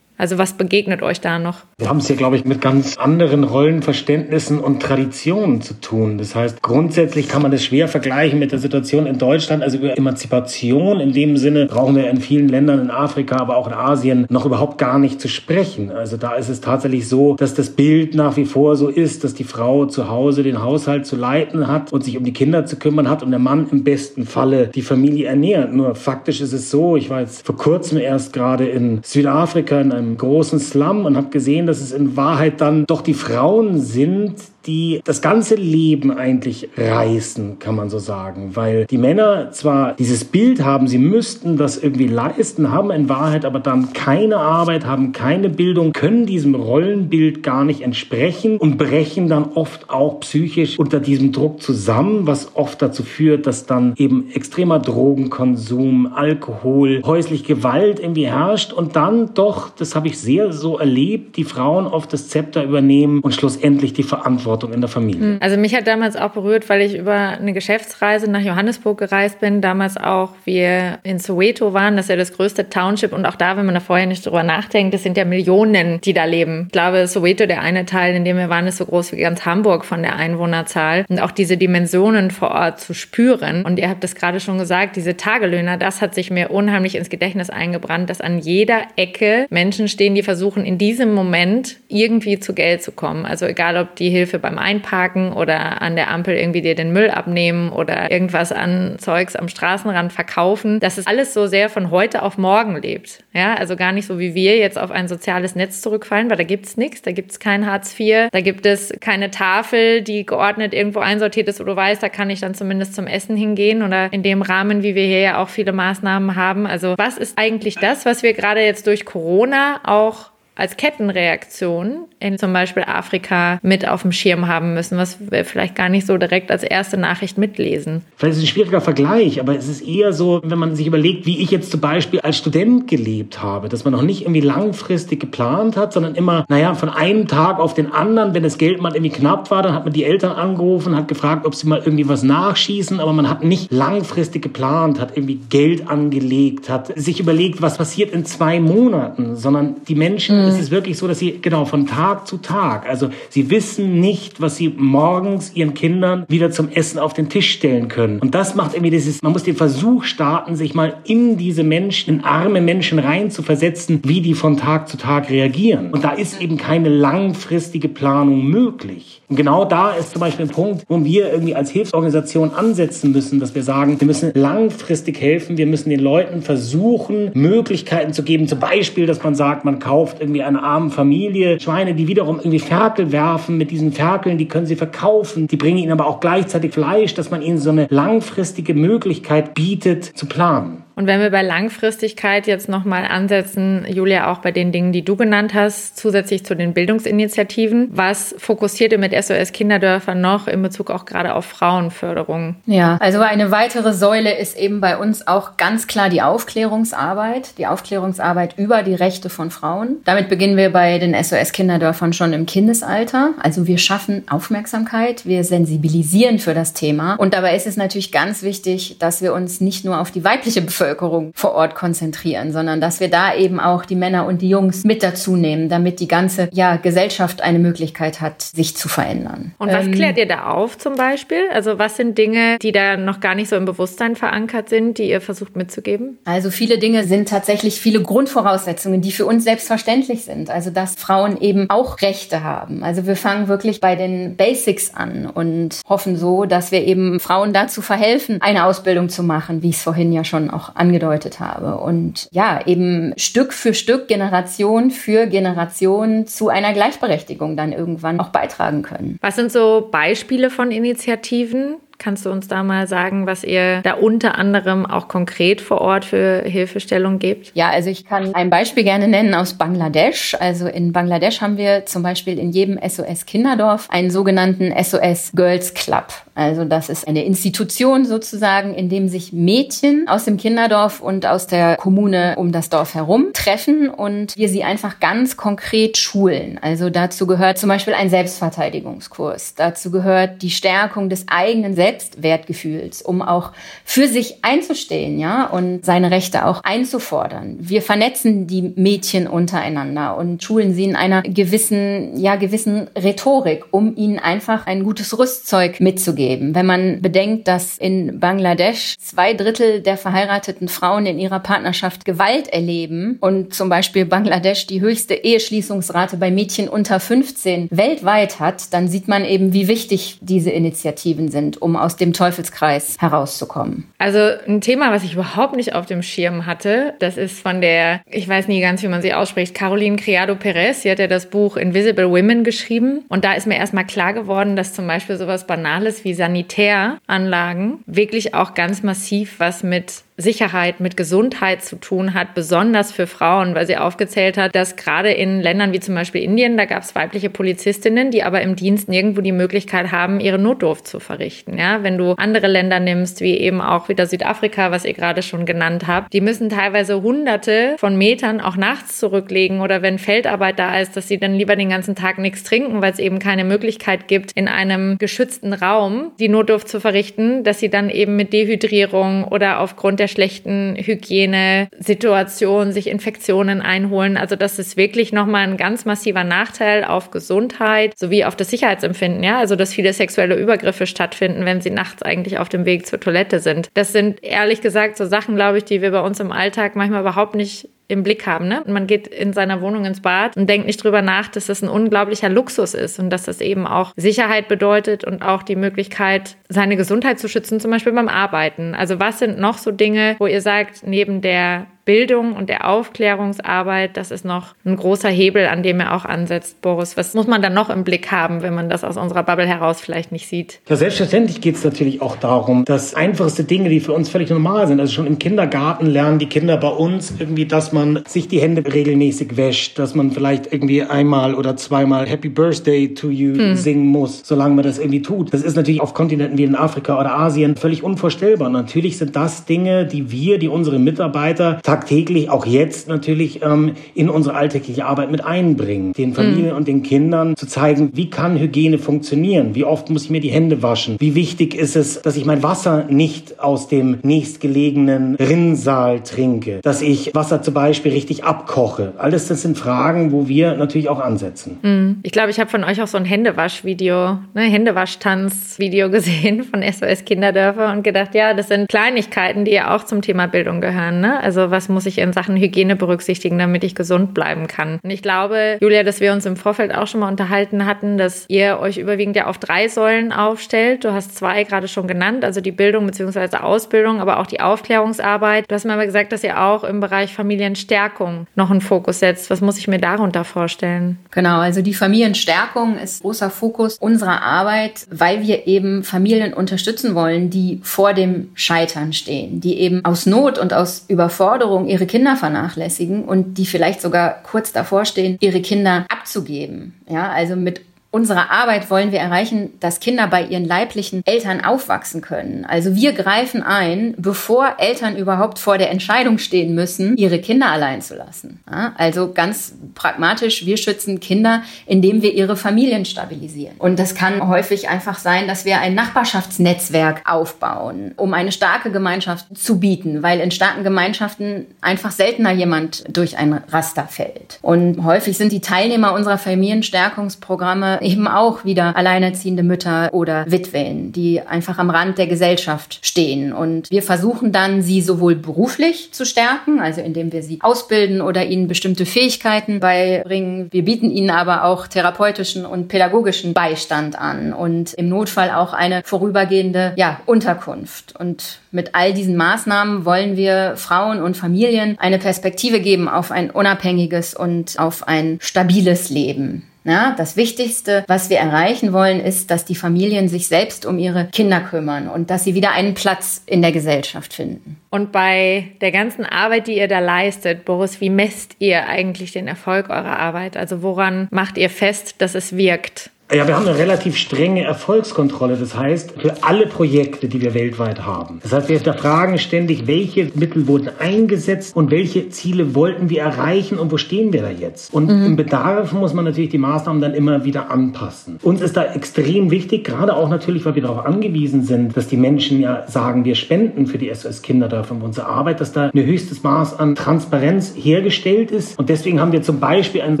Also 0.18 0.38
was 0.38 0.54
begegnet 0.54 1.02
euch 1.02 1.20
da 1.20 1.38
noch? 1.38 1.58
Wir 1.78 1.90
haben 1.90 1.98
es 1.98 2.06
hier, 2.06 2.16
glaube 2.16 2.36
ich, 2.36 2.46
mit 2.46 2.62
ganz 2.62 2.96
anderen 2.96 3.44
Rollenverständnissen 3.44 4.60
und 4.60 4.80
Traditionen 4.80 5.60
zu 5.60 5.74
tun. 5.74 6.16
Das 6.16 6.34
heißt, 6.34 6.62
grundsätzlich 6.62 7.28
kann 7.28 7.42
man 7.42 7.50
das 7.50 7.62
schwer 7.62 7.86
vergleichen 7.86 8.38
mit 8.38 8.50
der 8.50 8.58
Situation 8.58 9.06
in 9.06 9.18
Deutschland. 9.18 9.62
Also 9.62 9.76
über 9.76 9.96
Emanzipation 9.96 11.00
in 11.00 11.12
dem 11.12 11.36
Sinne 11.36 11.66
brauchen 11.66 11.96
wir 11.96 12.08
in 12.08 12.22
vielen 12.22 12.48
Ländern 12.48 12.80
in 12.80 12.90
Afrika, 12.90 13.36
aber 13.36 13.58
auch 13.58 13.66
in 13.66 13.74
Asien 13.74 14.26
noch 14.30 14.46
überhaupt 14.46 14.78
gar 14.78 14.98
nicht 14.98 15.20
zu 15.20 15.28
sprechen. 15.28 15.90
Also 15.90 16.16
da 16.16 16.34
ist 16.34 16.48
es 16.48 16.62
tatsächlich 16.62 17.08
so, 17.08 17.34
dass 17.34 17.52
das 17.52 17.70
Bild 17.70 18.14
nach 18.14 18.38
wie 18.38 18.46
vor 18.46 18.76
so 18.76 18.88
ist, 18.88 19.22
dass 19.22 19.34
die 19.34 19.44
Frau 19.44 19.84
zu 19.84 20.08
Hause 20.08 20.42
den 20.42 20.62
Haushalt 20.62 21.04
zu 21.04 21.16
leiten 21.16 21.68
hat 21.68 21.92
und 21.92 22.04
sich 22.04 22.16
um 22.16 22.24
die 22.24 22.32
Kinder 22.32 22.64
zu 22.64 22.76
kümmern 22.76 23.10
hat 23.10 23.22
und 23.22 23.30
der 23.32 23.38
Mann 23.38 23.68
im 23.70 23.84
besten 23.84 24.24
Falle 24.24 24.68
die 24.68 24.82
Familie 24.82 25.26
ernährt. 25.26 25.74
Nur 25.74 25.94
faktisch 25.94 26.40
ist 26.40 26.54
es 26.54 26.70
so, 26.70 26.96
ich 26.96 27.10
war 27.10 27.20
jetzt 27.20 27.44
vor 27.44 27.56
kurzem 27.56 27.98
erst 27.98 28.32
gerade 28.32 28.66
in 28.66 29.00
Südafrika 29.02 29.78
in 29.78 29.92
einem 29.92 30.05
einem 30.06 30.16
großen 30.16 30.58
Slum 30.58 31.04
und 31.04 31.16
habe 31.16 31.28
gesehen, 31.30 31.66
dass 31.66 31.80
es 31.80 31.92
in 31.92 32.16
Wahrheit 32.16 32.60
dann 32.60 32.86
doch 32.86 33.02
die 33.02 33.14
Frauen 33.14 33.80
sind, 33.80 34.34
die 34.66 35.00
das 35.04 35.22
ganze 35.22 35.54
Leben 35.54 36.10
eigentlich 36.10 36.68
reißen, 36.76 37.58
kann 37.58 37.76
man 37.76 37.90
so 37.90 37.98
sagen. 37.98 38.50
Weil 38.54 38.86
die 38.86 38.98
Männer 38.98 39.50
zwar 39.52 39.94
dieses 39.94 40.24
Bild 40.24 40.64
haben, 40.64 40.88
sie 40.88 40.98
müssten 40.98 41.56
das 41.56 41.78
irgendwie 41.78 42.06
leisten, 42.06 42.70
haben 42.70 42.90
in 42.90 43.08
Wahrheit 43.08 43.44
aber 43.44 43.60
dann 43.60 43.92
keine 43.92 44.38
Arbeit, 44.38 44.86
haben 44.86 45.12
keine 45.12 45.48
Bildung, 45.48 45.92
können 45.92 46.26
diesem 46.26 46.54
Rollenbild 46.54 47.42
gar 47.42 47.64
nicht 47.64 47.82
entsprechen 47.82 48.58
und 48.58 48.78
brechen 48.78 49.28
dann 49.28 49.44
oft 49.54 49.90
auch 49.90 50.20
psychisch 50.20 50.78
unter 50.78 51.00
diesem 51.00 51.32
Druck 51.32 51.62
zusammen, 51.62 52.26
was 52.26 52.56
oft 52.56 52.82
dazu 52.82 53.02
führt, 53.02 53.46
dass 53.46 53.66
dann 53.66 53.94
eben 53.96 54.30
extremer 54.32 54.78
Drogenkonsum, 54.78 56.12
Alkohol, 56.12 57.02
häuslich 57.04 57.44
Gewalt 57.44 58.00
irgendwie 58.00 58.26
herrscht 58.26 58.72
und 58.72 58.96
dann 58.96 59.34
doch, 59.34 59.70
das 59.70 59.94
habe 59.94 60.08
ich 60.08 60.18
sehr 60.18 60.52
so 60.52 60.78
erlebt, 60.78 61.36
die 61.36 61.44
Frauen 61.44 61.86
oft 61.86 62.12
das 62.12 62.28
Zepter 62.28 62.64
übernehmen 62.64 63.20
und 63.20 63.34
schlussendlich 63.34 63.92
die 63.92 64.02
Verantwortung 64.02 64.55
Verantwortung 64.56 64.72
in 64.72 64.80
der 64.80 64.88
Familie. 64.88 65.20
Hm. 65.20 65.36
Also 65.40 65.56
mich 65.56 65.74
hat 65.74 65.86
damals 65.86 66.16
auch 66.16 66.30
berührt, 66.30 66.68
weil 66.68 66.80
ich 66.80 66.96
über 66.96 67.38
eine 67.38 67.52
Geschäftsreise 67.52 68.30
nach 68.30 68.40
Johannesburg 68.40 68.98
gereist 68.98 69.40
bin. 69.40 69.60
Damals 69.60 69.96
auch 69.96 70.32
wir 70.44 70.98
in 71.02 71.18
Soweto 71.18 71.72
waren, 71.72 71.96
das 71.96 72.06
ist 72.06 72.10
ja 72.10 72.16
das 72.16 72.32
größte 72.32 72.68
Township. 72.68 73.12
Und 73.12 73.26
auch 73.26 73.36
da, 73.36 73.56
wenn 73.56 73.66
man 73.66 73.74
da 73.74 73.80
vorher 73.80 74.06
nicht 74.06 74.24
drüber 74.24 74.42
nachdenkt, 74.42 74.94
das 74.94 75.02
sind 75.02 75.16
ja 75.16 75.24
Millionen, 75.24 76.00
die 76.00 76.12
da 76.12 76.24
leben. 76.24 76.64
Ich 76.66 76.72
glaube, 76.72 77.06
Soweto, 77.06 77.46
der 77.46 77.60
eine 77.60 77.86
Teil, 77.86 78.14
in 78.14 78.24
dem 78.24 78.36
wir 78.36 78.48
waren, 78.48 78.66
ist 78.66 78.78
so 78.78 78.86
groß 78.86 79.12
wie 79.12 79.18
ganz 79.18 79.44
Hamburg 79.44 79.84
von 79.84 80.02
der 80.02 80.16
Einwohnerzahl. 80.16 81.04
Und 81.08 81.20
auch 81.20 81.30
diese 81.30 81.56
Dimensionen 81.56 82.30
vor 82.30 82.50
Ort 82.50 82.80
zu 82.80 82.94
spüren. 82.94 83.64
Und 83.64 83.78
ihr 83.78 83.88
habt 83.88 84.02
das 84.04 84.14
gerade 84.14 84.40
schon 84.40 84.58
gesagt, 84.58 84.96
diese 84.96 85.16
Tagelöhner, 85.16 85.76
das 85.76 86.00
hat 86.00 86.14
sich 86.14 86.30
mir 86.30 86.50
unheimlich 86.50 86.96
ins 86.96 87.10
Gedächtnis 87.10 87.50
eingebrannt, 87.50 88.10
dass 88.10 88.20
an 88.20 88.38
jeder 88.38 88.82
Ecke 88.96 89.46
Menschen 89.50 89.88
stehen, 89.88 90.14
die 90.14 90.22
versuchen, 90.22 90.64
in 90.64 90.78
diesem 90.78 91.14
Moment 91.14 91.76
irgendwie 91.88 92.38
zu 92.38 92.54
Geld 92.54 92.82
zu 92.82 92.92
kommen. 92.92 93.26
Also 93.26 93.46
egal, 93.46 93.76
ob 93.76 93.96
die 93.96 94.10
Hilfe 94.10 94.38
beim 94.46 94.58
Einparken 94.58 95.32
oder 95.32 95.82
an 95.82 95.96
der 95.96 96.08
Ampel 96.08 96.36
irgendwie 96.36 96.62
dir 96.62 96.76
den 96.76 96.92
Müll 96.92 97.10
abnehmen 97.10 97.72
oder 97.72 98.12
irgendwas 98.12 98.52
an 98.52 98.94
Zeugs 98.98 99.34
am 99.34 99.48
Straßenrand 99.48 100.12
verkaufen, 100.12 100.78
dass 100.78 100.98
es 100.98 101.06
alles 101.08 101.34
so 101.34 101.48
sehr 101.48 101.68
von 101.68 101.90
heute 101.90 102.22
auf 102.22 102.38
morgen 102.38 102.80
lebt. 102.80 103.24
Ja, 103.32 103.54
also 103.54 103.74
gar 103.74 103.90
nicht 103.90 104.06
so 104.06 104.20
wie 104.20 104.34
wir 104.36 104.56
jetzt 104.56 104.78
auf 104.78 104.92
ein 104.92 105.08
soziales 105.08 105.56
Netz 105.56 105.82
zurückfallen, 105.82 106.30
weil 106.30 106.36
da 106.36 106.44
gibt 106.44 106.66
es 106.66 106.76
nichts, 106.76 107.02
da 107.02 107.10
gibt 107.10 107.32
es 107.32 107.40
kein 107.40 107.66
Hartz 107.66 107.98
IV, 107.98 108.28
da 108.30 108.40
gibt 108.40 108.66
es 108.66 108.94
keine 109.00 109.32
Tafel, 109.32 110.02
die 110.02 110.24
geordnet 110.24 110.72
irgendwo 110.72 111.00
einsortiert 111.00 111.48
ist, 111.48 111.58
wo 111.58 111.64
du 111.64 111.74
weißt, 111.74 112.00
da 112.00 112.08
kann 112.08 112.30
ich 112.30 112.38
dann 112.38 112.54
zumindest 112.54 112.94
zum 112.94 113.08
Essen 113.08 113.36
hingehen 113.36 113.82
oder 113.82 114.12
in 114.12 114.22
dem 114.22 114.42
Rahmen, 114.42 114.84
wie 114.84 114.94
wir 114.94 115.06
hier 115.06 115.20
ja 115.20 115.42
auch 115.42 115.48
viele 115.48 115.72
Maßnahmen 115.72 116.36
haben. 116.36 116.68
Also 116.68 116.94
was 116.96 117.18
ist 117.18 117.36
eigentlich 117.36 117.74
das, 117.74 118.06
was 118.06 118.22
wir 118.22 118.32
gerade 118.32 118.60
jetzt 118.60 118.86
durch 118.86 119.04
Corona 119.04 119.80
auch 119.82 120.35
als 120.56 120.76
Kettenreaktion 120.78 122.06
in 122.18 122.38
zum 122.38 122.52
Beispiel 122.52 122.84
Afrika 122.84 123.58
mit 123.62 123.86
auf 123.86 124.02
dem 124.02 124.10
Schirm 124.10 124.48
haben 124.48 124.72
müssen, 124.72 124.96
was 124.96 125.18
wir 125.30 125.44
vielleicht 125.44 125.74
gar 125.74 125.90
nicht 125.90 126.06
so 126.06 126.16
direkt 126.16 126.50
als 126.50 126.62
erste 126.62 126.96
Nachricht 126.96 127.36
mitlesen. 127.36 128.02
Vielleicht 128.16 128.32
ist 128.32 128.38
es 128.38 128.44
ein 128.44 128.52
schwieriger 128.52 128.80
Vergleich, 128.80 129.38
aber 129.38 129.54
es 129.54 129.68
ist 129.68 129.86
eher 129.86 130.14
so, 130.14 130.40
wenn 130.42 130.58
man 130.58 130.74
sich 130.74 130.86
überlegt, 130.86 131.26
wie 131.26 131.42
ich 131.42 131.50
jetzt 131.50 131.70
zum 131.70 131.80
Beispiel 131.80 132.20
als 132.20 132.38
Student 132.38 132.88
gelebt 132.88 133.42
habe, 133.42 133.68
dass 133.68 133.84
man 133.84 133.92
noch 133.92 134.02
nicht 134.02 134.22
irgendwie 134.22 134.40
langfristig 134.40 135.20
geplant 135.20 135.76
hat, 135.76 135.92
sondern 135.92 136.14
immer, 136.14 136.46
naja, 136.48 136.74
von 136.74 136.88
einem 136.88 137.28
Tag 137.28 137.58
auf 137.58 137.74
den 137.74 137.92
anderen, 137.92 138.32
wenn 138.32 138.42
das 138.42 138.56
Geld 138.56 138.80
mal 138.80 138.94
irgendwie 138.94 139.14
knapp 139.14 139.50
war, 139.50 139.62
dann 139.62 139.74
hat 139.74 139.84
man 139.84 139.92
die 139.92 140.04
Eltern 140.04 140.32
angerufen, 140.32 140.96
hat 140.96 141.06
gefragt, 141.08 141.44
ob 141.44 141.54
sie 141.54 141.66
mal 141.66 141.82
irgendwie 141.84 142.08
was 142.08 142.22
nachschießen, 142.22 142.98
aber 142.98 143.12
man 143.12 143.28
hat 143.28 143.44
nicht 143.44 143.70
langfristig 143.70 144.40
geplant, 144.40 145.00
hat 145.00 145.16
irgendwie 145.16 145.38
Geld 145.50 145.86
angelegt, 145.88 146.70
hat 146.70 146.98
sich 146.98 147.20
überlegt, 147.20 147.60
was 147.60 147.76
passiert 147.76 148.10
in 148.12 148.24
zwei 148.24 148.58
Monaten, 148.58 149.36
sondern 149.36 149.76
die 149.86 149.94
Menschen, 149.94 150.45
mhm. 150.45 150.45
Es 150.46 150.58
ist 150.58 150.70
wirklich 150.70 150.98
so, 150.98 151.06
dass 151.06 151.18
sie 151.18 151.38
genau 151.40 151.64
von 151.64 151.86
Tag 151.86 152.06
Tag 152.06 152.26
zu 152.26 152.36
Tag. 152.36 152.88
Also 152.88 153.08
sie 153.30 153.50
wissen 153.50 154.00
nicht, 154.00 154.40
was 154.40 154.56
sie 154.56 154.72
morgens 154.76 155.52
ihren 155.54 155.74
Kindern 155.74 156.24
wieder 156.28 156.50
zum 156.50 156.68
Essen 156.68 156.98
auf 156.98 157.14
den 157.14 157.28
Tisch 157.28 157.50
stellen 157.50 157.88
können. 157.88 158.20
Und 158.20 158.34
das 158.34 158.54
macht 158.54 158.74
irgendwie 158.74 158.90
dieses, 158.90 159.22
man 159.22 159.32
muss 159.32 159.42
den 159.42 159.56
Versuch 159.56 160.04
starten, 160.04 160.56
sich 160.56 160.74
mal 160.74 160.98
in 161.04 161.36
diese 161.36 161.64
Menschen, 161.64 162.14
in 162.14 162.24
arme 162.24 162.60
Menschen 162.60 162.98
rein 162.98 163.30
zu 163.30 163.42
versetzen, 163.42 164.00
wie 164.04 164.20
die 164.20 164.34
von 164.34 164.56
Tag 164.56 164.88
zu 164.88 164.96
Tag 164.96 165.30
reagieren. 165.30 165.90
Und 165.90 166.04
da 166.04 166.10
ist 166.10 166.40
eben 166.40 166.56
keine 166.58 166.88
langfristige 166.88 167.88
Planung 167.88 168.46
möglich. 168.46 169.22
Und 169.28 169.36
genau 169.36 169.64
da 169.64 169.90
ist 169.90 170.12
zum 170.12 170.20
Beispiel 170.20 170.46
ein 170.46 170.52
Punkt, 170.52 170.84
wo 170.88 171.04
wir 171.04 171.32
irgendwie 171.32 171.54
als 171.54 171.70
Hilfsorganisation 171.70 172.52
ansetzen 172.52 173.10
müssen, 173.10 173.40
dass 173.40 173.54
wir 173.54 173.64
sagen, 173.64 173.98
wir 173.98 174.06
müssen 174.06 174.30
langfristig 174.34 175.20
helfen, 175.20 175.58
wir 175.58 175.66
müssen 175.66 175.90
den 175.90 176.00
Leuten 176.00 176.42
versuchen, 176.42 177.32
Möglichkeiten 177.34 178.12
zu 178.12 178.22
geben. 178.22 178.46
Zum 178.46 178.60
Beispiel, 178.60 179.06
dass 179.06 179.22
man 179.24 179.34
sagt, 179.34 179.64
man 179.64 179.80
kauft 179.80 180.20
irgendwie 180.20 180.35
einer 180.42 180.62
armen 180.62 180.90
Familie 180.90 181.60
Schweine, 181.60 181.94
die 181.94 182.08
wiederum 182.08 182.38
irgendwie 182.38 182.58
Ferkel 182.58 183.12
werfen. 183.12 183.58
Mit 183.58 183.70
diesen 183.70 183.92
Ferkeln, 183.92 184.38
die 184.38 184.48
können 184.48 184.66
sie 184.66 184.76
verkaufen. 184.76 185.46
Die 185.46 185.56
bringen 185.56 185.78
ihnen 185.78 185.92
aber 185.92 186.06
auch 186.06 186.20
gleichzeitig 186.20 186.72
Fleisch, 186.72 187.14
dass 187.14 187.30
man 187.30 187.42
ihnen 187.42 187.58
so 187.58 187.70
eine 187.70 187.86
langfristige 187.90 188.74
Möglichkeit 188.74 189.54
bietet 189.54 190.04
zu 190.04 190.26
planen. 190.26 190.85
Und 190.98 191.06
wenn 191.06 191.20
wir 191.20 191.28
bei 191.28 191.42
Langfristigkeit 191.42 192.46
jetzt 192.46 192.70
nochmal 192.70 193.04
ansetzen, 193.04 193.84
Julia, 193.86 194.32
auch 194.32 194.38
bei 194.38 194.50
den 194.50 194.72
Dingen, 194.72 194.92
die 194.92 195.04
du 195.04 195.14
genannt 195.14 195.52
hast, 195.52 195.98
zusätzlich 195.98 196.46
zu 196.46 196.56
den 196.56 196.72
Bildungsinitiativen, 196.72 197.90
was 197.92 198.34
fokussiert 198.38 198.92
ihr 198.92 198.98
mit 198.98 199.12
SOS 199.12 199.52
Kinderdörfern 199.52 200.18
noch 200.18 200.48
in 200.48 200.62
Bezug 200.62 200.90
auch 200.90 201.04
gerade 201.04 201.34
auf 201.34 201.44
Frauenförderung? 201.44 202.56
Ja, 202.64 202.96
also 202.98 203.20
eine 203.20 203.50
weitere 203.50 203.92
Säule 203.92 204.38
ist 204.38 204.56
eben 204.56 204.80
bei 204.80 204.96
uns 204.96 205.26
auch 205.26 205.58
ganz 205.58 205.86
klar 205.86 206.08
die 206.08 206.22
Aufklärungsarbeit, 206.22 207.58
die 207.58 207.66
Aufklärungsarbeit 207.66 208.54
über 208.56 208.82
die 208.82 208.94
Rechte 208.94 209.28
von 209.28 209.50
Frauen. 209.50 209.98
Damit 210.06 210.30
beginnen 210.30 210.56
wir 210.56 210.72
bei 210.72 210.98
den 210.98 211.12
SOS 211.22 211.52
Kinderdörfern 211.52 212.14
schon 212.14 212.32
im 212.32 212.46
Kindesalter. 212.46 213.34
Also 213.42 213.66
wir 213.66 213.76
schaffen 213.76 214.24
Aufmerksamkeit, 214.30 215.26
wir 215.26 215.44
sensibilisieren 215.44 216.38
für 216.38 216.54
das 216.54 216.72
Thema. 216.72 217.16
Und 217.16 217.34
dabei 217.34 217.54
ist 217.54 217.66
es 217.66 217.76
natürlich 217.76 218.12
ganz 218.12 218.42
wichtig, 218.42 218.96
dass 218.98 219.20
wir 219.20 219.34
uns 219.34 219.60
nicht 219.60 219.84
nur 219.84 220.00
auf 220.00 220.10
die 220.10 220.24
weibliche 220.24 220.62
Bevölkerung 220.62 220.85
Bevölkerung 220.86 221.32
vor 221.34 221.52
Ort 221.52 221.74
konzentrieren, 221.74 222.52
sondern 222.52 222.80
dass 222.80 223.00
wir 223.00 223.08
da 223.08 223.34
eben 223.34 223.58
auch 223.58 223.84
die 223.84 223.96
Männer 223.96 224.26
und 224.26 224.40
die 224.40 224.48
Jungs 224.48 224.84
mit 224.84 225.02
dazu 225.02 225.36
nehmen, 225.36 225.68
damit 225.68 226.00
die 226.00 226.08
ganze 226.08 226.48
ja, 226.52 226.76
Gesellschaft 226.76 227.42
eine 227.42 227.58
Möglichkeit 227.58 228.20
hat, 228.20 228.42
sich 228.42 228.76
zu 228.76 228.88
verändern. 228.88 229.54
Und 229.58 229.72
was 229.72 229.86
ähm, 229.86 229.92
klärt 229.92 230.16
ihr 230.18 230.26
da 230.26 230.50
auf 230.50 230.78
zum 230.78 230.94
Beispiel? 230.94 231.42
Also 231.52 231.78
was 231.78 231.96
sind 231.96 232.16
Dinge, 232.18 232.58
die 232.60 232.72
da 232.72 232.96
noch 232.96 233.20
gar 233.20 233.34
nicht 233.34 233.48
so 233.48 233.56
im 233.56 233.64
Bewusstsein 233.64 234.14
verankert 234.14 234.68
sind, 234.68 234.98
die 234.98 235.10
ihr 235.10 235.20
versucht 235.20 235.56
mitzugeben? 235.56 236.18
Also 236.24 236.50
viele 236.50 236.78
Dinge 236.78 237.04
sind 237.04 237.28
tatsächlich 237.28 237.80
viele 237.80 238.00
Grundvoraussetzungen, 238.00 239.00
die 239.00 239.10
für 239.10 239.26
uns 239.26 239.44
selbstverständlich 239.44 240.24
sind. 240.24 240.50
Also 240.50 240.70
dass 240.70 240.94
Frauen 240.94 241.40
eben 241.40 241.68
auch 241.68 242.00
Rechte 242.00 242.44
haben. 242.44 242.84
Also 242.84 243.06
wir 243.06 243.16
fangen 243.16 243.48
wirklich 243.48 243.80
bei 243.80 243.96
den 243.96 244.36
Basics 244.36 244.94
an 244.94 245.26
und 245.26 245.80
hoffen 245.88 246.16
so, 246.16 246.44
dass 246.44 246.70
wir 246.70 246.84
eben 246.84 247.18
Frauen 247.18 247.52
dazu 247.52 247.82
verhelfen, 247.82 248.40
eine 248.40 248.66
Ausbildung 248.66 249.08
zu 249.08 249.22
machen, 249.22 249.62
wie 249.62 249.70
ich 249.70 249.76
es 249.76 249.82
vorhin 249.82 250.12
ja 250.12 250.22
schon 250.22 250.50
auch 250.50 250.75
angedeutet 250.76 251.40
habe. 251.40 251.78
Und 251.78 252.28
ja, 252.30 252.60
eben 252.66 253.12
Stück 253.16 253.52
für 253.52 253.74
Stück, 253.74 254.08
Generation 254.08 254.90
für 254.90 255.26
Generation 255.26 256.26
zu 256.26 256.48
einer 256.48 256.72
Gleichberechtigung 256.72 257.56
dann 257.56 257.72
irgendwann 257.72 258.20
auch 258.20 258.28
beitragen 258.28 258.82
können. 258.82 259.18
Was 259.20 259.36
sind 259.36 259.52
so 259.52 259.88
Beispiele 259.90 260.50
von 260.50 260.70
Initiativen, 260.70 261.76
Kannst 261.98 262.26
du 262.26 262.30
uns 262.30 262.48
da 262.48 262.62
mal 262.62 262.86
sagen, 262.86 263.26
was 263.26 263.42
ihr 263.42 263.80
da 263.82 263.94
unter 263.94 264.38
anderem 264.38 264.86
auch 264.86 265.08
konkret 265.08 265.60
vor 265.60 265.80
Ort 265.80 266.04
für 266.04 266.42
Hilfestellung 266.44 267.18
gebt? 267.18 267.52
Ja, 267.54 267.70
also 267.70 267.90
ich 267.90 268.04
kann 268.04 268.34
ein 268.34 268.50
Beispiel 268.50 268.84
gerne 268.84 269.08
nennen 269.08 269.34
aus 269.34 269.54
Bangladesch. 269.54 270.36
Also 270.38 270.66
in 270.66 270.92
Bangladesch 270.92 271.40
haben 271.40 271.56
wir 271.56 271.86
zum 271.86 272.02
Beispiel 272.02 272.38
in 272.38 272.50
jedem 272.50 272.78
SOS 272.86 273.26
Kinderdorf 273.26 273.88
einen 273.90 274.10
sogenannten 274.10 274.72
SOS 274.82 275.32
Girls 275.34 275.74
Club. 275.74 276.06
Also 276.34 276.66
das 276.66 276.90
ist 276.90 277.08
eine 277.08 277.24
Institution 277.24 278.04
sozusagen, 278.04 278.74
in 278.74 278.90
dem 278.90 279.08
sich 279.08 279.32
Mädchen 279.32 280.06
aus 280.06 280.26
dem 280.26 280.36
Kinderdorf 280.36 281.00
und 281.00 281.24
aus 281.24 281.46
der 281.46 281.76
Kommune 281.76 282.34
um 282.36 282.52
das 282.52 282.68
Dorf 282.68 282.94
herum 282.94 283.30
treffen 283.32 283.88
und 283.88 284.36
wir 284.36 284.50
sie 284.50 284.62
einfach 284.62 285.00
ganz 285.00 285.38
konkret 285.38 285.96
schulen. 285.96 286.58
Also 286.60 286.90
dazu 286.90 287.26
gehört 287.26 287.56
zum 287.56 287.70
Beispiel 287.70 287.94
ein 287.94 288.10
Selbstverteidigungskurs. 288.10 289.54
Dazu 289.54 289.90
gehört 289.90 290.42
die 290.42 290.50
Stärkung 290.50 291.08
des 291.08 291.24
eigenen 291.28 291.74
Selbst 291.74 291.85
Selbstwertgefühls, 291.86 293.00
um 293.02 293.22
auch 293.22 293.52
für 293.84 294.08
sich 294.08 294.38
einzustehen, 294.42 295.20
ja, 295.20 295.46
und 295.46 295.84
seine 295.84 296.10
Rechte 296.10 296.44
auch 296.46 296.64
einzufordern. 296.64 297.56
Wir 297.60 297.80
vernetzen 297.80 298.48
die 298.48 298.72
Mädchen 298.74 299.28
untereinander 299.28 300.16
und 300.16 300.42
schulen 300.42 300.74
sie 300.74 300.84
in 300.84 300.96
einer 300.96 301.22
gewissen, 301.22 302.18
ja, 302.18 302.34
gewissen 302.34 302.88
Rhetorik, 302.96 303.66
um 303.70 303.94
ihnen 303.96 304.18
einfach 304.18 304.66
ein 304.66 304.82
gutes 304.82 305.16
Rüstzeug 305.16 305.78
mitzugeben. 305.80 306.56
Wenn 306.56 306.66
man 306.66 307.02
bedenkt, 307.02 307.46
dass 307.46 307.78
in 307.78 308.18
Bangladesch 308.18 308.96
zwei 308.98 309.34
Drittel 309.34 309.80
der 309.80 309.96
verheirateten 309.96 310.66
Frauen 310.68 311.06
in 311.06 311.20
ihrer 311.20 311.40
Partnerschaft 311.40 312.04
Gewalt 312.04 312.48
erleben 312.48 313.18
und 313.20 313.54
zum 313.54 313.68
Beispiel 313.68 314.06
Bangladesch 314.06 314.66
die 314.66 314.80
höchste 314.80 315.14
Eheschließungsrate 315.14 316.16
bei 316.16 316.32
Mädchen 316.32 316.68
unter 316.68 316.98
15 316.98 317.68
weltweit 317.70 318.40
hat, 318.40 318.72
dann 318.72 318.88
sieht 318.88 319.06
man 319.06 319.24
eben, 319.24 319.52
wie 319.52 319.68
wichtig 319.68 320.18
diese 320.20 320.50
Initiativen 320.50 321.30
sind, 321.30 321.62
um 321.62 321.75
aus 321.76 321.96
dem 321.96 322.12
Teufelskreis 322.12 322.96
herauszukommen? 322.98 323.88
Also 323.98 324.18
ein 324.46 324.60
Thema, 324.60 324.92
was 324.92 325.04
ich 325.04 325.14
überhaupt 325.14 325.56
nicht 325.56 325.74
auf 325.74 325.86
dem 325.86 326.02
Schirm 326.02 326.46
hatte, 326.46 326.94
das 326.98 327.16
ist 327.16 327.40
von 327.40 327.60
der, 327.60 328.00
ich 328.06 328.28
weiß 328.28 328.48
nie 328.48 328.60
ganz, 328.60 328.82
wie 328.82 328.88
man 328.88 329.02
sie 329.02 329.14
ausspricht, 329.14 329.54
Caroline 329.54 329.96
Criado 329.96 330.34
Perez. 330.34 330.82
Sie 330.82 330.90
hat 330.90 330.98
ja 330.98 331.06
das 331.06 331.26
Buch 331.26 331.56
Invisible 331.56 332.10
Women 332.10 332.44
geschrieben. 332.44 333.04
Und 333.08 333.24
da 333.24 333.34
ist 333.34 333.46
mir 333.46 333.56
erstmal 333.56 333.86
klar 333.86 334.12
geworden, 334.12 334.56
dass 334.56 334.74
zum 334.74 334.86
Beispiel 334.86 335.16
sowas 335.16 335.46
Banales 335.46 336.04
wie 336.04 336.14
Sanitäranlagen 336.14 337.80
wirklich 337.86 338.34
auch 338.34 338.54
ganz 338.54 338.82
massiv 338.82 339.38
was 339.38 339.62
mit 339.62 340.05
Sicherheit, 340.16 340.80
mit 340.80 340.96
Gesundheit 340.96 341.62
zu 341.62 341.76
tun 341.76 342.14
hat, 342.14 342.34
besonders 342.34 342.90
für 342.90 343.06
Frauen, 343.06 343.54
weil 343.54 343.66
sie 343.66 343.76
aufgezählt 343.76 344.38
hat, 344.38 344.54
dass 344.54 344.76
gerade 344.76 345.12
in 345.12 345.40
Ländern 345.40 345.72
wie 345.72 345.80
zum 345.80 345.94
Beispiel 345.94 346.22
Indien, 346.22 346.56
da 346.56 346.64
gab 346.64 346.82
es 346.82 346.94
weibliche 346.94 347.28
Polizistinnen, 347.28 348.10
die 348.10 348.22
aber 348.22 348.40
im 348.40 348.56
Dienst 348.56 348.88
nirgendwo 348.88 349.20
die 349.20 349.32
Möglichkeit 349.32 349.92
haben, 349.92 350.18
ihre 350.20 350.38
Notdurft 350.38 350.88
zu 350.88 351.00
verrichten. 351.00 351.58
Ja, 351.58 351.82
wenn 351.82 351.98
du 351.98 352.12
andere 352.12 352.46
Länder 352.46 352.80
nimmst, 352.80 353.20
wie 353.20 353.36
eben 353.36 353.60
auch 353.60 353.88
wieder 353.90 354.06
Südafrika, 354.06 354.70
was 354.70 354.86
ihr 354.86 354.94
gerade 354.94 355.22
schon 355.22 355.44
genannt 355.44 355.86
habt, 355.86 356.12
die 356.12 356.22
müssen 356.22 356.48
teilweise 356.48 357.02
hunderte 357.02 357.76
von 357.78 357.96
Metern 357.98 358.40
auch 358.40 358.56
nachts 358.56 358.98
zurücklegen 358.98 359.60
oder 359.60 359.82
wenn 359.82 359.98
Feldarbeit 359.98 360.58
da 360.58 360.80
ist, 360.80 360.96
dass 360.96 361.08
sie 361.08 361.18
dann 361.18 361.34
lieber 361.34 361.56
den 361.56 361.68
ganzen 361.68 361.94
Tag 361.94 362.18
nichts 362.18 362.42
trinken, 362.42 362.80
weil 362.80 362.92
es 362.92 362.98
eben 362.98 363.18
keine 363.18 363.44
Möglichkeit 363.44 364.08
gibt, 364.08 364.32
in 364.32 364.48
einem 364.48 364.96
geschützten 364.96 365.52
Raum 365.52 366.12
die 366.18 366.28
Notdurft 366.28 366.68
zu 366.68 366.80
verrichten, 366.80 367.44
dass 367.44 367.60
sie 367.60 367.68
dann 367.68 367.90
eben 367.90 368.16
mit 368.16 368.32
Dehydrierung 368.32 369.24
oder 369.24 369.60
aufgrund 369.60 370.00
der 370.00 370.05
der 370.06 370.12
schlechten 370.12 370.76
Hygienesituation 370.76 372.70
sich 372.72 372.86
Infektionen 372.86 373.60
einholen. 373.60 374.16
Also 374.16 374.36
das 374.36 374.58
ist 374.60 374.76
wirklich 374.76 375.12
nochmal 375.12 375.48
ein 375.48 375.56
ganz 375.56 375.84
massiver 375.84 376.22
Nachteil 376.22 376.84
auf 376.84 377.10
Gesundheit 377.10 377.98
sowie 377.98 378.24
auf 378.24 378.36
das 378.36 378.50
Sicherheitsempfinden. 378.50 379.24
Ja, 379.24 379.38
also 379.38 379.56
dass 379.56 379.74
viele 379.74 379.92
sexuelle 379.92 380.36
Übergriffe 380.36 380.86
stattfinden, 380.86 381.44
wenn 381.44 381.60
sie 381.60 381.70
nachts 381.70 382.02
eigentlich 382.02 382.38
auf 382.38 382.48
dem 382.48 382.64
Weg 382.64 382.86
zur 382.86 383.00
Toilette 383.00 383.40
sind. 383.40 383.68
Das 383.74 383.92
sind 383.92 384.22
ehrlich 384.22 384.60
gesagt 384.60 384.96
so 384.96 385.06
Sachen, 385.06 385.34
glaube 385.34 385.58
ich, 385.58 385.64
die 385.64 385.82
wir 385.82 385.90
bei 385.90 386.00
uns 386.00 386.20
im 386.20 386.30
Alltag 386.30 386.76
manchmal 386.76 387.00
überhaupt 387.00 387.34
nicht 387.34 387.68
im 387.88 388.02
Blick 388.02 388.26
haben. 388.26 388.48
Ne? 388.48 388.62
Man 388.66 388.86
geht 388.86 389.06
in 389.06 389.32
seiner 389.32 389.60
Wohnung 389.60 389.84
ins 389.84 390.00
Bad 390.00 390.36
und 390.36 390.48
denkt 390.48 390.66
nicht 390.66 390.82
drüber 390.82 391.02
nach, 391.02 391.28
dass 391.28 391.46
das 391.46 391.62
ein 391.62 391.68
unglaublicher 391.68 392.28
Luxus 392.28 392.74
ist 392.74 392.98
und 392.98 393.10
dass 393.10 393.24
das 393.24 393.40
eben 393.40 393.66
auch 393.66 393.92
Sicherheit 393.96 394.48
bedeutet 394.48 395.04
und 395.04 395.22
auch 395.22 395.42
die 395.42 395.56
Möglichkeit, 395.56 396.36
seine 396.48 396.76
Gesundheit 396.76 397.18
zu 397.18 397.28
schützen, 397.28 397.60
zum 397.60 397.70
Beispiel 397.70 397.92
beim 397.92 398.08
Arbeiten. 398.08 398.74
Also 398.74 398.98
was 399.00 399.18
sind 399.18 399.38
noch 399.38 399.58
so 399.58 399.70
Dinge, 399.70 400.16
wo 400.18 400.26
ihr 400.26 400.40
sagt, 400.40 400.86
neben 400.86 401.20
der 401.20 401.66
Bildung 401.86 402.34
und 402.34 402.48
der 402.48 402.68
Aufklärungsarbeit, 402.68 403.96
das 403.96 404.10
ist 404.10 404.24
noch 404.24 404.54
ein 404.64 404.76
großer 404.76 405.08
Hebel, 405.08 405.46
an 405.46 405.62
dem 405.62 405.78
er 405.78 405.94
auch 405.94 406.04
ansetzt, 406.04 406.60
Boris. 406.60 406.96
Was 406.96 407.14
muss 407.14 407.28
man 407.28 407.40
dann 407.40 407.54
noch 407.54 407.70
im 407.70 407.84
Blick 407.84 408.10
haben, 408.10 408.42
wenn 408.42 408.54
man 408.54 408.68
das 408.68 408.82
aus 408.82 408.96
unserer 408.96 409.22
Bubble 409.22 409.46
heraus 409.46 409.80
vielleicht 409.80 410.10
nicht 410.10 410.26
sieht? 410.26 410.60
Ja, 410.68 410.74
selbstverständlich 410.74 411.40
geht 411.40 411.54
es 411.54 411.64
natürlich 411.64 412.02
auch 412.02 412.16
darum, 412.16 412.64
dass 412.64 412.94
einfachste 412.94 413.44
Dinge, 413.44 413.68
die 413.68 413.78
für 413.78 413.92
uns 413.92 414.08
völlig 414.08 414.28
normal 414.30 414.66
sind, 414.66 414.80
also 414.80 414.92
schon 414.92 415.06
im 415.06 415.18
Kindergarten 415.18 415.86
lernen 415.86 416.18
die 416.18 416.26
Kinder 416.26 416.56
bei 416.56 416.68
uns 416.68 417.14
irgendwie, 417.18 417.46
dass 417.46 417.72
man 417.72 418.02
sich 418.08 418.26
die 418.26 418.40
Hände 418.40 418.64
regelmäßig 418.70 419.36
wäscht, 419.36 419.78
dass 419.78 419.94
man 419.94 420.10
vielleicht 420.10 420.52
irgendwie 420.52 420.82
einmal 420.82 421.36
oder 421.36 421.56
zweimal 421.56 422.06
Happy 422.06 422.28
Birthday 422.28 422.94
to 422.94 423.10
you 423.10 423.36
hm. 423.36 423.54
singen 423.54 423.86
muss, 423.86 424.22
solange 424.24 424.56
man 424.56 424.64
das 424.64 424.78
irgendwie 424.78 425.02
tut. 425.02 425.32
Das 425.32 425.42
ist 425.42 425.54
natürlich 425.54 425.80
auf 425.80 425.94
Kontinenten 425.94 426.36
wie 426.36 426.44
in 426.44 426.56
Afrika 426.56 426.98
oder 426.98 427.16
Asien 427.16 427.54
völlig 427.54 427.84
unvorstellbar. 427.84 428.50
Natürlich 428.50 428.98
sind 428.98 429.14
das 429.14 429.44
Dinge, 429.44 429.86
die 429.86 430.10
wir, 430.10 430.38
die 430.38 430.48
unsere 430.48 430.80
Mitarbeiter 430.80 431.60
tagtäglich, 431.76 432.30
auch 432.30 432.46
jetzt 432.46 432.88
natürlich, 432.88 433.42
ähm, 433.42 433.72
in 433.94 434.08
unsere 434.08 434.34
alltägliche 434.34 434.86
Arbeit 434.86 435.10
mit 435.10 435.24
einbringen. 435.24 435.92
Den 435.92 436.14
Familien 436.14 436.50
mhm. 436.50 436.56
und 436.56 436.68
den 436.68 436.82
Kindern 436.82 437.36
zu 437.36 437.46
zeigen, 437.46 437.90
wie 437.94 438.08
kann 438.08 438.38
Hygiene 438.38 438.78
funktionieren? 438.78 439.54
Wie 439.54 439.64
oft 439.64 439.90
muss 439.90 440.04
ich 440.04 440.10
mir 440.10 440.20
die 440.20 440.30
Hände 440.30 440.62
waschen? 440.62 440.96
Wie 440.98 441.14
wichtig 441.14 441.54
ist 441.54 441.76
es, 441.76 442.00
dass 442.02 442.16
ich 442.16 442.24
mein 442.24 442.42
Wasser 442.42 442.86
nicht 442.88 443.40
aus 443.40 443.68
dem 443.68 443.98
nächstgelegenen 444.02 445.16
Rinnsal 445.16 446.00
trinke? 446.00 446.60
Dass 446.62 446.82
ich 446.82 447.14
Wasser 447.14 447.42
zum 447.42 447.54
Beispiel 447.54 447.92
richtig 447.92 448.24
abkoche? 448.24 448.94
Alles 448.96 449.28
das 449.28 449.42
sind 449.42 449.58
Fragen, 449.58 450.12
wo 450.12 450.28
wir 450.28 450.54
natürlich 450.54 450.88
auch 450.88 451.00
ansetzen. 451.00 451.58
Mhm. 451.62 452.00
Ich 452.02 452.12
glaube, 452.12 452.30
ich 452.30 452.40
habe 452.40 452.48
von 452.48 452.64
euch 452.64 452.80
auch 452.80 452.86
so 452.86 452.96
ein 452.96 453.04
Händewaschvideo, 453.04 454.18
ne, 454.34 454.42
Händewaschtanz-Video 454.42 455.90
gesehen 455.96 456.44
von 456.44 456.62
SOS 456.62 457.04
Kinderdörfer 457.04 457.72
und 457.72 457.82
gedacht, 457.82 458.14
ja, 458.14 458.32
das 458.32 458.48
sind 458.48 458.68
Kleinigkeiten, 458.68 459.44
die 459.44 459.52
ja 459.52 459.74
auch 459.74 459.84
zum 459.84 460.00
Thema 460.00 460.26
Bildung 460.26 460.60
gehören. 460.60 461.00
Ne? 461.00 461.20
Also 461.22 461.50
was 461.50 461.65
muss 461.68 461.86
ich 461.86 461.98
in 461.98 462.12
Sachen 462.12 462.36
Hygiene 462.36 462.76
berücksichtigen, 462.76 463.38
damit 463.38 463.64
ich 463.64 463.74
gesund 463.74 464.14
bleiben 464.14 464.46
kann. 464.46 464.78
Und 464.82 464.90
ich 464.90 465.02
glaube, 465.02 465.58
Julia, 465.60 465.82
dass 465.82 466.00
wir 466.00 466.12
uns 466.12 466.26
im 466.26 466.36
Vorfeld 466.36 466.74
auch 466.74 466.86
schon 466.86 467.00
mal 467.00 467.08
unterhalten 467.08 467.66
hatten, 467.66 467.98
dass 467.98 468.24
ihr 468.28 468.58
euch 468.60 468.78
überwiegend 468.78 469.16
ja 469.16 469.26
auf 469.26 469.38
drei 469.38 469.68
Säulen 469.68 470.12
aufstellt. 470.12 470.84
Du 470.84 470.92
hast 470.92 471.16
zwei 471.16 471.44
gerade 471.44 471.68
schon 471.68 471.86
genannt, 471.86 472.24
also 472.24 472.40
die 472.40 472.52
Bildung 472.52 472.86
bzw. 472.86 473.36
Ausbildung, 473.36 474.00
aber 474.00 474.18
auch 474.18 474.26
die 474.26 474.40
Aufklärungsarbeit. 474.40 475.50
Du 475.50 475.54
hast 475.54 475.64
mir 475.64 475.72
aber 475.72 475.86
gesagt, 475.86 476.12
dass 476.12 476.24
ihr 476.24 476.40
auch 476.42 476.64
im 476.64 476.80
Bereich 476.80 477.14
Familienstärkung 477.14 478.26
noch 478.34 478.50
einen 478.50 478.60
Fokus 478.60 479.00
setzt. 479.00 479.30
Was 479.30 479.40
muss 479.40 479.58
ich 479.58 479.68
mir 479.68 479.78
darunter 479.78 480.24
vorstellen? 480.24 480.98
Genau, 481.10 481.38
also 481.38 481.62
die 481.62 481.74
Familienstärkung 481.74 482.78
ist 482.78 483.02
großer 483.02 483.30
Fokus 483.30 483.78
unserer 483.78 484.22
Arbeit, 484.22 484.86
weil 484.90 485.22
wir 485.22 485.46
eben 485.46 485.84
Familien 485.84 486.34
unterstützen 486.34 486.94
wollen, 486.94 487.30
die 487.30 487.60
vor 487.62 487.94
dem 487.94 488.30
Scheitern 488.34 488.92
stehen, 488.92 489.40
die 489.40 489.58
eben 489.58 489.84
aus 489.84 490.06
Not 490.06 490.38
und 490.38 490.52
aus 490.52 490.84
Überforderung 490.88 491.55
Forderung 491.56 491.68
ihre 491.68 491.86
Kinder 491.86 492.16
vernachlässigen 492.16 493.04
und 493.04 493.38
die 493.38 493.46
vielleicht 493.46 493.80
sogar 493.80 494.22
kurz 494.22 494.52
davor 494.52 494.84
stehen, 494.84 495.16
ihre 495.20 495.40
Kinder 495.40 495.86
abzugeben. 495.88 496.74
Ja, 496.88 497.10
also 497.10 497.36
mit 497.36 497.62
unserer 497.96 498.30
Arbeit 498.30 498.70
wollen 498.70 498.92
wir 498.92 498.98
erreichen, 498.98 499.54
dass 499.58 499.80
Kinder 499.80 500.06
bei 500.06 500.22
ihren 500.22 500.44
leiblichen 500.44 501.00
Eltern 501.06 501.42
aufwachsen 501.42 502.02
können. 502.02 502.44
Also 502.44 502.74
wir 502.74 502.92
greifen 502.92 503.42
ein, 503.42 503.94
bevor 503.96 504.56
Eltern 504.58 504.98
überhaupt 504.98 505.38
vor 505.38 505.56
der 505.56 505.70
Entscheidung 505.70 506.18
stehen 506.18 506.54
müssen, 506.54 506.98
ihre 506.98 507.18
Kinder 507.18 507.46
allein 507.46 507.80
zu 507.80 507.96
lassen. 507.96 508.40
Ja, 508.50 508.74
also 508.76 509.14
ganz 509.14 509.54
pragmatisch, 509.74 510.44
wir 510.44 510.58
schützen 510.58 511.00
Kinder, 511.00 511.42
indem 511.64 512.02
wir 512.02 512.12
ihre 512.12 512.36
Familien 512.36 512.84
stabilisieren. 512.84 513.56
Und 513.56 513.78
das 513.78 513.94
kann 513.94 514.28
häufig 514.28 514.68
einfach 514.68 514.98
sein, 514.98 515.26
dass 515.26 515.46
wir 515.46 515.60
ein 515.60 515.74
Nachbarschaftsnetzwerk 515.74 517.00
aufbauen, 517.06 517.94
um 517.96 518.12
eine 518.12 518.30
starke 518.30 518.70
Gemeinschaft 518.70 519.24
zu 519.34 519.58
bieten, 519.58 520.02
weil 520.02 520.20
in 520.20 520.30
starken 520.30 520.64
Gemeinschaften 520.64 521.46
einfach 521.62 521.92
seltener 521.92 522.32
jemand 522.32 522.84
durch 522.94 523.16
ein 523.16 523.32
Raster 523.32 523.88
fällt. 523.88 524.38
Und 524.42 524.84
häufig 524.84 525.16
sind 525.16 525.32
die 525.32 525.40
Teilnehmer 525.40 525.94
unserer 525.94 526.18
Familienstärkungsprogramme 526.18 527.85
eben 527.86 528.08
auch 528.08 528.44
wieder 528.44 528.76
alleinerziehende 528.76 529.42
Mütter 529.42 529.90
oder 529.92 530.30
Witwen, 530.30 530.92
die 530.92 531.20
einfach 531.20 531.58
am 531.58 531.70
Rand 531.70 531.98
der 531.98 532.08
Gesellschaft 532.08 532.80
stehen. 532.82 533.32
Und 533.32 533.70
wir 533.70 533.82
versuchen 533.82 534.32
dann, 534.32 534.62
sie 534.62 534.82
sowohl 534.82 535.14
beruflich 535.14 535.92
zu 535.92 536.04
stärken, 536.04 536.60
also 536.60 536.80
indem 536.80 537.12
wir 537.12 537.22
sie 537.22 537.38
ausbilden 537.40 538.00
oder 538.00 538.26
ihnen 538.26 538.48
bestimmte 538.48 538.86
Fähigkeiten 538.86 539.60
beibringen. 539.60 540.48
Wir 540.50 540.64
bieten 540.64 540.90
ihnen 540.90 541.10
aber 541.10 541.44
auch 541.44 541.68
therapeutischen 541.68 542.44
und 542.44 542.68
pädagogischen 542.68 543.34
Beistand 543.34 543.98
an 543.98 544.32
und 544.32 544.74
im 544.74 544.88
Notfall 544.88 545.30
auch 545.30 545.52
eine 545.52 545.82
vorübergehende 545.84 546.72
ja, 546.76 547.00
Unterkunft. 547.06 547.94
Und 547.98 548.40
mit 548.50 548.74
all 548.74 548.92
diesen 548.92 549.16
Maßnahmen 549.16 549.84
wollen 549.84 550.16
wir 550.16 550.54
Frauen 550.56 551.02
und 551.02 551.16
Familien 551.16 551.76
eine 551.78 551.98
Perspektive 551.98 552.60
geben 552.60 552.88
auf 552.88 553.12
ein 553.12 553.30
unabhängiges 553.30 554.14
und 554.14 554.58
auf 554.58 554.88
ein 554.88 555.18
stabiles 555.20 555.90
Leben. 555.90 556.42
Ja, 556.66 556.94
das 556.98 557.16
Wichtigste, 557.16 557.84
was 557.86 558.10
wir 558.10 558.18
erreichen 558.18 558.72
wollen, 558.72 558.98
ist, 558.98 559.30
dass 559.30 559.44
die 559.44 559.54
Familien 559.54 560.08
sich 560.08 560.26
selbst 560.26 560.66
um 560.66 560.78
ihre 560.78 561.06
Kinder 561.06 561.40
kümmern 561.40 561.86
und 561.88 562.10
dass 562.10 562.24
sie 562.24 562.34
wieder 562.34 562.50
einen 562.50 562.74
Platz 562.74 563.22
in 563.24 563.40
der 563.40 563.52
Gesellschaft 563.52 564.12
finden. 564.12 564.58
Und 564.70 564.90
bei 564.90 565.52
der 565.60 565.70
ganzen 565.70 566.04
Arbeit, 566.04 566.48
die 566.48 566.58
ihr 566.58 566.66
da 566.66 566.80
leistet, 566.80 567.44
Boris, 567.44 567.80
wie 567.80 567.90
messt 567.90 568.34
ihr 568.40 568.66
eigentlich 568.66 569.12
den 569.12 569.28
Erfolg 569.28 569.70
eurer 569.70 569.98
Arbeit? 569.98 570.36
Also 570.36 570.60
woran 570.62 571.06
macht 571.12 571.38
ihr 571.38 571.50
fest, 571.50 571.94
dass 571.98 572.16
es 572.16 572.36
wirkt? 572.36 572.90
Ja, 573.12 573.28
wir 573.28 573.36
haben 573.36 573.46
eine 573.46 573.56
relativ 573.56 573.96
strenge 573.96 574.42
Erfolgskontrolle. 574.42 575.36
Das 575.36 575.56
heißt, 575.56 575.94
für 575.96 576.24
alle 576.24 576.46
Projekte, 576.48 577.06
die 577.06 577.20
wir 577.20 577.34
weltweit 577.34 577.86
haben. 577.86 578.18
Das 578.20 578.32
heißt, 578.32 578.48
wir 578.48 578.56
hinterfragen 578.56 579.18
ständig, 579.18 579.68
welche 579.68 580.10
Mittel 580.16 580.48
wurden 580.48 580.70
eingesetzt 580.80 581.54
und 581.54 581.70
welche 581.70 582.08
Ziele 582.08 582.56
wollten 582.56 582.90
wir 582.90 583.02
erreichen 583.02 583.60
und 583.60 583.70
wo 583.70 583.76
stehen 583.76 584.12
wir 584.12 584.22
da 584.22 584.30
jetzt. 584.30 584.74
Und 584.74 584.90
mhm. 584.90 585.06
im 585.06 585.16
Bedarf 585.16 585.72
muss 585.72 585.94
man 585.94 586.04
natürlich 586.04 586.30
die 586.30 586.38
Maßnahmen 586.38 586.82
dann 586.82 586.94
immer 586.94 587.24
wieder 587.24 587.48
anpassen. 587.48 588.18
Uns 588.22 588.40
ist 588.40 588.56
da 588.56 588.64
extrem 588.74 589.30
wichtig, 589.30 589.62
gerade 589.62 589.94
auch 589.94 590.08
natürlich, 590.08 590.44
weil 590.44 590.56
wir 590.56 590.62
darauf 590.62 590.84
angewiesen 590.84 591.44
sind, 591.44 591.76
dass 591.76 591.86
die 591.86 591.96
Menschen 591.96 592.40
ja 592.40 592.64
sagen, 592.66 593.04
wir 593.04 593.14
spenden 593.14 593.68
für 593.68 593.78
die 593.78 593.94
SOS 593.94 594.22
Kinderdörfer 594.22 594.74
und 594.74 594.82
unsere 594.82 595.06
Arbeit, 595.06 595.40
dass 595.40 595.52
da 595.52 595.70
ein 595.72 595.86
höchstes 595.86 596.24
Maß 596.24 596.58
an 596.58 596.74
Transparenz 596.74 597.54
hergestellt 597.56 598.32
ist. 598.32 598.58
Und 598.58 598.68
deswegen 598.68 599.00
haben 599.00 599.12
wir 599.12 599.22
zum 599.22 599.38
Beispiel 599.38 599.82
einen 599.82 600.00